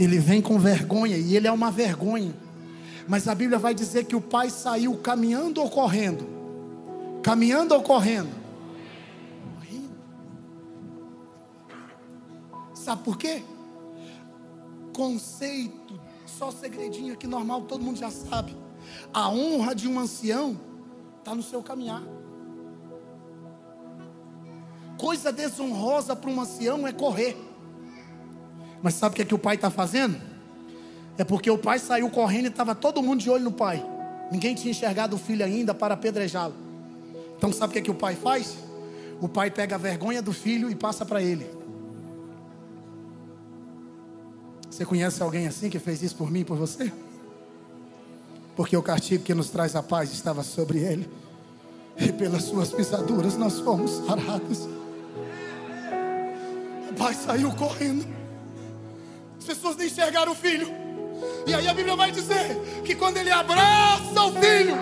Ele 0.00 0.18
vem 0.18 0.42
com 0.42 0.58
vergonha 0.58 1.16
e 1.16 1.36
ele 1.36 1.46
é 1.46 1.52
uma 1.52 1.70
vergonha. 1.70 2.34
Mas 3.06 3.28
a 3.28 3.34
Bíblia 3.34 3.58
vai 3.58 3.74
dizer 3.74 4.04
que 4.06 4.16
o 4.16 4.20
pai 4.20 4.50
saiu 4.50 4.96
caminhando 4.96 5.60
ou 5.60 5.70
correndo? 5.70 6.26
Caminhando 7.22 7.74
ou 7.74 7.82
correndo? 7.82 8.30
Correndo. 9.54 9.92
Sabe 12.74 13.04
por 13.04 13.16
quê? 13.16 13.42
conceito, 15.00 15.98
só 16.26 16.50
segredinho 16.50 17.14
aqui 17.14 17.26
normal, 17.26 17.62
todo 17.62 17.82
mundo 17.82 17.98
já 17.98 18.10
sabe. 18.10 18.54
A 19.14 19.30
honra 19.30 19.74
de 19.74 19.88
um 19.88 19.98
ancião 19.98 20.60
está 21.18 21.34
no 21.34 21.42
seu 21.42 21.62
caminhar. 21.62 22.02
Coisa 24.98 25.32
desonrosa 25.32 26.14
para 26.14 26.30
um 26.30 26.38
ancião 26.38 26.86
é 26.86 26.92
correr. 26.92 27.34
Mas 28.82 28.94
sabe 28.94 29.12
o 29.12 29.16
que, 29.16 29.22
é 29.22 29.24
que 29.24 29.34
o 29.34 29.38
pai 29.38 29.56
está 29.56 29.70
fazendo? 29.70 30.20
É 31.18 31.24
porque 31.24 31.50
o 31.50 31.58
pai 31.58 31.78
saiu 31.78 32.08
correndo 32.08 32.46
e 32.46 32.48
estava 32.48 32.74
todo 32.74 33.02
mundo 33.02 33.20
de 33.20 33.28
olho 33.28 33.44
no 33.44 33.52
pai. 33.52 33.84
Ninguém 34.30 34.54
tinha 34.54 34.70
enxergado 34.70 35.16
o 35.16 35.18
filho 35.18 35.44
ainda 35.44 35.74
para 35.74 35.94
apedrejá-lo. 35.94 36.54
Então 37.36 37.52
sabe 37.52 37.70
o 37.70 37.72
que, 37.74 37.78
é 37.78 37.82
que 37.82 37.90
o 37.90 37.94
pai 37.94 38.14
faz? 38.14 38.56
O 39.20 39.28
pai 39.28 39.50
pega 39.50 39.74
a 39.74 39.78
vergonha 39.78 40.22
do 40.22 40.32
filho 40.32 40.70
e 40.70 40.74
passa 40.74 41.04
para 41.04 41.22
ele. 41.22 41.46
Você 44.70 44.84
conhece 44.86 45.22
alguém 45.22 45.46
assim 45.46 45.68
que 45.68 45.78
fez 45.78 46.02
isso 46.02 46.16
por 46.16 46.30
mim 46.30 46.40
e 46.40 46.44
por 46.44 46.56
você? 46.56 46.90
Porque 48.56 48.76
o 48.76 48.82
castigo 48.82 49.24
que 49.24 49.34
nos 49.34 49.50
traz 49.50 49.74
a 49.74 49.82
paz 49.82 50.12
estava 50.12 50.42
sobre 50.42 50.78
ele, 50.78 51.10
e 51.98 52.12
pelas 52.12 52.44
suas 52.44 52.70
pisaduras 52.70 53.36
nós 53.36 53.58
fomos 53.60 53.90
sarados. 54.06 54.68
O 56.90 56.94
pai 56.96 57.14
saiu 57.14 57.50
correndo, 57.52 58.06
as 59.40 59.44
pessoas 59.46 59.74
nem 59.74 59.86
enxergaram 59.86 60.32
o 60.32 60.34
filho, 60.34 60.70
e 61.46 61.54
aí 61.54 61.66
a 61.66 61.72
Bíblia 61.72 61.96
vai 61.96 62.10
dizer 62.10 62.82
que 62.84 62.94
quando 62.94 63.16
ele 63.16 63.30
abraça 63.30 64.22
o 64.22 64.32
filho, 64.34 64.76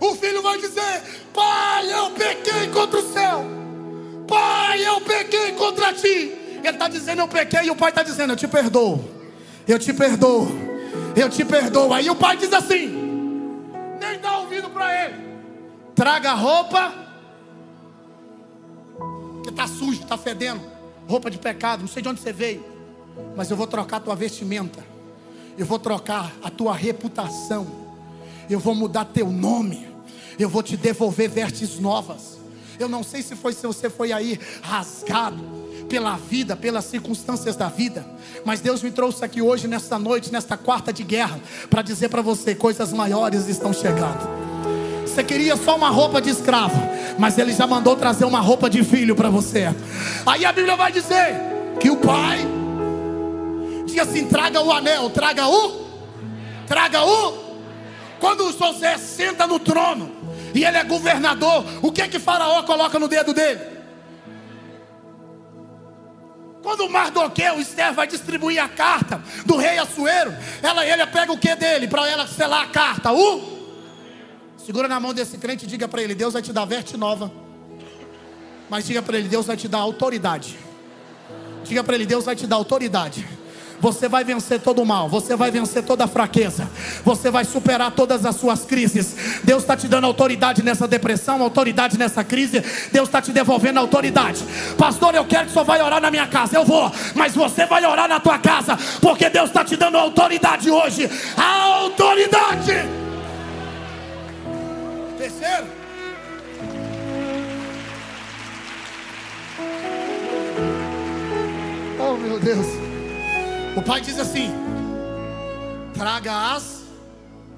o 0.00 0.14
filho 0.14 0.40
vai 0.40 0.58
dizer: 0.58 1.02
Pai, 1.34 1.92
eu 1.92 2.10
pequei 2.12 2.68
contra 2.68 2.98
o 2.98 3.12
céu, 3.12 3.44
Pai, 4.26 4.86
eu 4.86 5.02
pequei 5.02 5.52
contra 5.52 5.92
ti. 5.92 6.34
Ele 6.58 6.68
está 6.68 6.88
dizendo: 6.88 7.20
Eu 7.20 7.28
pequei. 7.28 7.64
E 7.64 7.70
o 7.70 7.76
pai 7.76 7.90
está 7.90 8.02
dizendo: 8.02 8.32
Eu 8.32 8.36
te 8.36 8.48
perdoo. 8.48 9.04
Eu 9.66 9.78
te 9.78 9.92
perdoo. 9.92 10.48
Eu 11.14 11.28
te 11.28 11.44
perdoo. 11.44 11.92
Aí 11.92 12.08
o 12.08 12.16
pai 12.16 12.38
diz 12.38 12.52
assim: 12.54 12.88
Nem 14.00 14.18
dá 14.18 14.38
ouvido 14.38 14.70
para 14.70 15.04
ele. 15.04 15.14
Traga 15.94 16.30
a 16.30 16.34
roupa. 16.34 16.94
Que 19.44 19.50
está 19.50 19.66
sujo, 19.66 20.02
está 20.02 20.16
fedendo. 20.16 20.77
Roupa 21.08 21.30
de 21.30 21.38
pecado. 21.38 21.80
Não 21.80 21.88
sei 21.88 22.02
de 22.02 22.08
onde 22.08 22.20
você 22.20 22.32
veio. 22.32 22.64
Mas 23.34 23.50
eu 23.50 23.56
vou 23.56 23.66
trocar 23.66 23.96
a 23.96 24.00
tua 24.00 24.14
vestimenta. 24.14 24.84
Eu 25.56 25.66
vou 25.66 25.78
trocar 25.78 26.32
a 26.42 26.50
tua 26.50 26.74
reputação. 26.74 27.66
Eu 28.48 28.60
vou 28.60 28.74
mudar 28.74 29.06
teu 29.06 29.28
nome. 29.30 29.88
Eu 30.38 30.48
vou 30.48 30.62
te 30.62 30.76
devolver 30.76 31.28
vestes 31.28 31.80
novas. 31.80 32.38
Eu 32.78 32.88
não 32.88 33.02
sei 33.02 33.22
se 33.22 33.34
foi 33.34 33.52
se 33.52 33.66
você 33.66 33.90
foi 33.90 34.12
aí 34.12 34.38
rasgado 34.62 35.42
pela 35.88 36.16
vida, 36.16 36.54
pelas 36.54 36.84
circunstâncias 36.84 37.56
da 37.56 37.68
vida. 37.68 38.06
Mas 38.44 38.60
Deus 38.60 38.82
me 38.82 38.90
trouxe 38.90 39.24
aqui 39.24 39.42
hoje, 39.42 39.66
nesta 39.66 39.98
noite, 39.98 40.30
nesta 40.30 40.56
quarta 40.56 40.92
de 40.92 41.02
guerra, 41.02 41.40
para 41.68 41.82
dizer 41.82 42.08
para 42.08 42.22
você: 42.22 42.54
coisas 42.54 42.92
maiores 42.92 43.48
estão 43.48 43.72
chegando. 43.72 44.28
Você 45.18 45.24
queria 45.24 45.56
só 45.56 45.74
uma 45.74 45.88
roupa 45.88 46.22
de 46.22 46.30
escravo, 46.30 46.80
mas 47.18 47.36
ele 47.38 47.52
já 47.52 47.66
mandou 47.66 47.96
trazer 47.96 48.24
uma 48.24 48.38
roupa 48.38 48.70
de 48.70 48.84
filho 48.84 49.16
para 49.16 49.28
você. 49.28 49.64
Aí 50.24 50.44
a 50.44 50.52
Bíblia 50.52 50.76
vai 50.76 50.92
dizer 50.92 51.34
que 51.80 51.90
o 51.90 51.96
pai 51.96 52.38
diz 53.84 53.98
assim: 53.98 54.28
traga 54.28 54.60
o 54.60 54.70
anel, 54.70 55.10
traga 55.10 55.48
o, 55.48 55.84
traga 56.68 57.04
o. 57.04 57.58
Quando 58.20 58.56
José 58.56 58.96
senta 58.96 59.44
no 59.44 59.58
trono 59.58 60.12
e 60.54 60.64
ele 60.64 60.76
é 60.76 60.84
governador, 60.84 61.64
o 61.82 61.90
que 61.90 62.00
é 62.00 62.06
que 62.06 62.20
Faraó 62.20 62.62
coloca 62.62 62.96
no 63.00 63.08
dedo 63.08 63.34
dele? 63.34 63.60
Quando 66.62 66.82
o 66.82 66.90
Mardoqueu, 66.90 67.58
Esther, 67.58 67.92
vai 67.92 68.06
distribuir 68.06 68.62
a 68.62 68.68
carta 68.68 69.20
do 69.44 69.56
rei 69.56 69.78
Assuero, 69.78 70.32
ela, 70.62 70.86
ele 70.86 71.04
pega 71.08 71.32
o 71.32 71.38
que 71.38 71.56
dele 71.56 71.88
para 71.88 72.08
ela 72.08 72.24
selar 72.24 72.62
a 72.62 72.68
carta? 72.68 73.12
O? 73.12 73.57
Segura 74.68 74.86
na 74.86 75.00
mão 75.00 75.14
desse 75.14 75.38
crente 75.38 75.64
e 75.64 75.66
diga 75.66 75.88
para 75.88 76.02
ele: 76.02 76.14
Deus 76.14 76.34
vai 76.34 76.42
te 76.42 76.52
dar 76.52 76.66
verte 76.66 76.94
nova. 76.94 77.32
Mas 78.68 78.84
diga 78.84 79.00
para 79.00 79.16
ele: 79.16 79.26
Deus 79.26 79.46
vai 79.46 79.56
te 79.56 79.66
dar 79.66 79.78
autoridade. 79.78 80.58
Diga 81.64 81.82
para 81.82 81.94
ele: 81.94 82.04
Deus 82.04 82.26
vai 82.26 82.36
te 82.36 82.46
dar 82.46 82.56
autoridade. 82.56 83.26
Você 83.80 84.10
vai 84.10 84.24
vencer 84.24 84.60
todo 84.60 84.82
o 84.82 84.84
mal, 84.84 85.08
você 85.08 85.34
vai 85.34 85.50
vencer 85.50 85.82
toda 85.84 86.04
a 86.04 86.06
fraqueza, 86.06 86.68
você 87.02 87.30
vai 87.30 87.46
superar 87.46 87.92
todas 87.92 88.26
as 88.26 88.36
suas 88.36 88.66
crises. 88.66 89.16
Deus 89.42 89.62
está 89.62 89.74
te 89.74 89.88
dando 89.88 90.04
autoridade 90.04 90.62
nessa 90.62 90.86
depressão, 90.86 91.42
autoridade 91.42 91.96
nessa 91.96 92.22
crise. 92.22 92.62
Deus 92.92 93.08
está 93.08 93.22
te 93.22 93.32
devolvendo 93.32 93.80
autoridade. 93.80 94.44
Pastor, 94.76 95.14
eu 95.14 95.24
quero 95.24 95.46
que 95.46 95.52
só 95.54 95.64
vai 95.64 95.80
orar 95.80 96.02
na 96.02 96.10
minha 96.10 96.26
casa. 96.26 96.54
Eu 96.54 96.66
vou, 96.66 96.92
mas 97.14 97.34
você 97.34 97.64
vai 97.64 97.86
orar 97.86 98.06
na 98.06 98.20
tua 98.20 98.38
casa, 98.38 98.76
porque 99.00 99.30
Deus 99.30 99.48
está 99.48 99.64
te 99.64 99.76
dando 99.76 99.96
autoridade 99.96 100.70
hoje. 100.70 101.08
A 101.38 101.62
autoridade. 101.78 103.07
Terceiro. 105.18 105.66
Oh 112.00 112.16
meu 112.16 112.38
Deus. 112.38 112.66
O 113.76 113.82
pai 113.82 114.00
diz 114.00 114.16
assim: 114.16 114.52
traga 115.92 116.54
as 116.54 116.84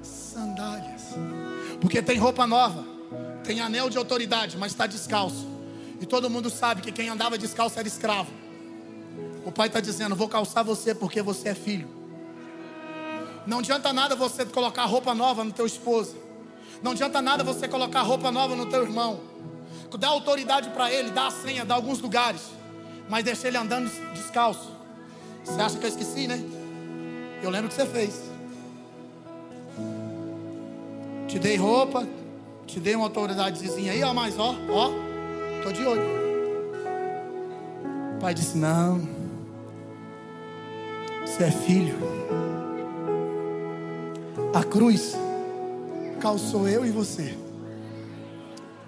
sandálias, 0.01 1.03
porque 1.79 2.01
tem 2.01 2.17
roupa 2.17 2.47
nova, 2.47 2.83
tem 3.43 3.61
anel 3.61 3.91
de 3.91 3.97
autoridade, 3.99 4.57
mas 4.57 4.71
está 4.71 4.87
descalço. 4.87 5.47
E 5.99 6.05
todo 6.07 6.31
mundo 6.31 6.49
sabe 6.49 6.81
que 6.81 6.91
quem 6.91 7.09
andava 7.09 7.37
descalço 7.37 7.77
era 7.77 7.87
escravo. 7.87 8.31
O 9.45 9.51
pai 9.51 9.67
está 9.67 9.79
dizendo: 9.79 10.15
Vou 10.15 10.27
calçar 10.27 10.63
você 10.63 10.95
porque 10.95 11.21
você 11.21 11.49
é 11.49 11.55
filho. 11.55 11.87
Não 13.45 13.59
adianta 13.59 13.93
nada 13.93 14.15
você 14.15 14.45
colocar 14.45 14.85
roupa 14.85 15.13
nova 15.13 15.43
no 15.43 15.51
teu 15.51 15.67
esposo. 15.67 16.20
Não 16.81 16.91
adianta 16.91 17.21
nada 17.21 17.43
você 17.43 17.67
colocar 17.67 18.01
roupa 18.01 18.31
nova 18.31 18.55
no 18.55 18.65
teu 18.65 18.83
irmão. 18.83 19.19
Dá 19.99 20.07
autoridade 20.07 20.69
para 20.69 20.91
ele, 20.91 21.11
dá 21.11 21.27
a 21.27 21.31
senha, 21.31 21.63
dá 21.63 21.75
alguns 21.75 21.99
lugares. 21.99 22.41
Mas 23.09 23.23
deixa 23.23 23.47
ele 23.47 23.57
andando 23.57 23.89
descalço. 24.13 24.71
Você 25.43 25.61
acha 25.61 25.77
que 25.77 25.85
eu 25.85 25.89
esqueci, 25.89 26.27
né? 26.27 26.41
Eu 27.43 27.49
lembro 27.49 27.67
que 27.67 27.75
você 27.75 27.85
fez. 27.85 28.21
Te 31.27 31.37
dei 31.39 31.55
roupa, 31.55 32.07
te 32.65 32.79
dei 32.79 32.95
uma 32.95 33.05
autoridadezinha 33.05 33.91
aí, 33.91 34.03
ó, 34.03 34.13
mas 34.13 34.37
ó, 34.39 34.55
ó, 34.69 34.91
tô 35.63 35.71
de 35.71 35.85
olho. 35.85 36.01
O 38.15 38.19
pai 38.19 38.33
disse: 38.33 38.57
Não, 38.57 39.07
você 41.25 41.43
é 41.45 41.51
filho. 41.51 41.97
A 44.53 44.63
cruz 44.63 45.15
calçou 46.21 46.67
eu 46.67 46.85
e 46.85 46.91
você. 46.91 47.37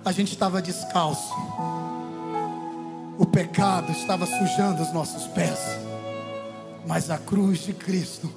A 0.05 0.11
gente 0.11 0.31
estava 0.31 0.61
descalço. 0.61 1.33
O 3.17 3.25
pecado 3.25 3.91
estava 3.91 4.25
sujando 4.25 4.81
os 4.81 4.93
nossos 4.93 5.27
pés 5.27 5.59
mas 6.85 7.09
a 7.09 7.17
cruz 7.17 7.59
de 7.59 7.73
Cristo 7.73 8.31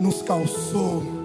nos 0.00 0.22
calçou. 0.22 1.17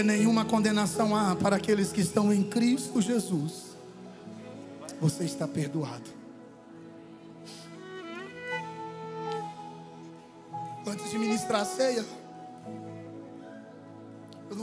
Porque 0.00 0.12
nenhuma 0.16 0.46
condenação 0.46 1.14
há 1.14 1.36
para 1.36 1.56
aqueles 1.56 1.92
que 1.92 2.00
estão 2.00 2.32
em 2.32 2.42
Cristo 2.42 3.02
Jesus. 3.02 3.76
Você 4.98 5.24
está 5.24 5.46
perdoado. 5.46 6.18
antes 10.86 11.10
de 11.10 11.18
ministrar 11.18 11.60
a 11.60 11.64
ceia, 11.66 12.04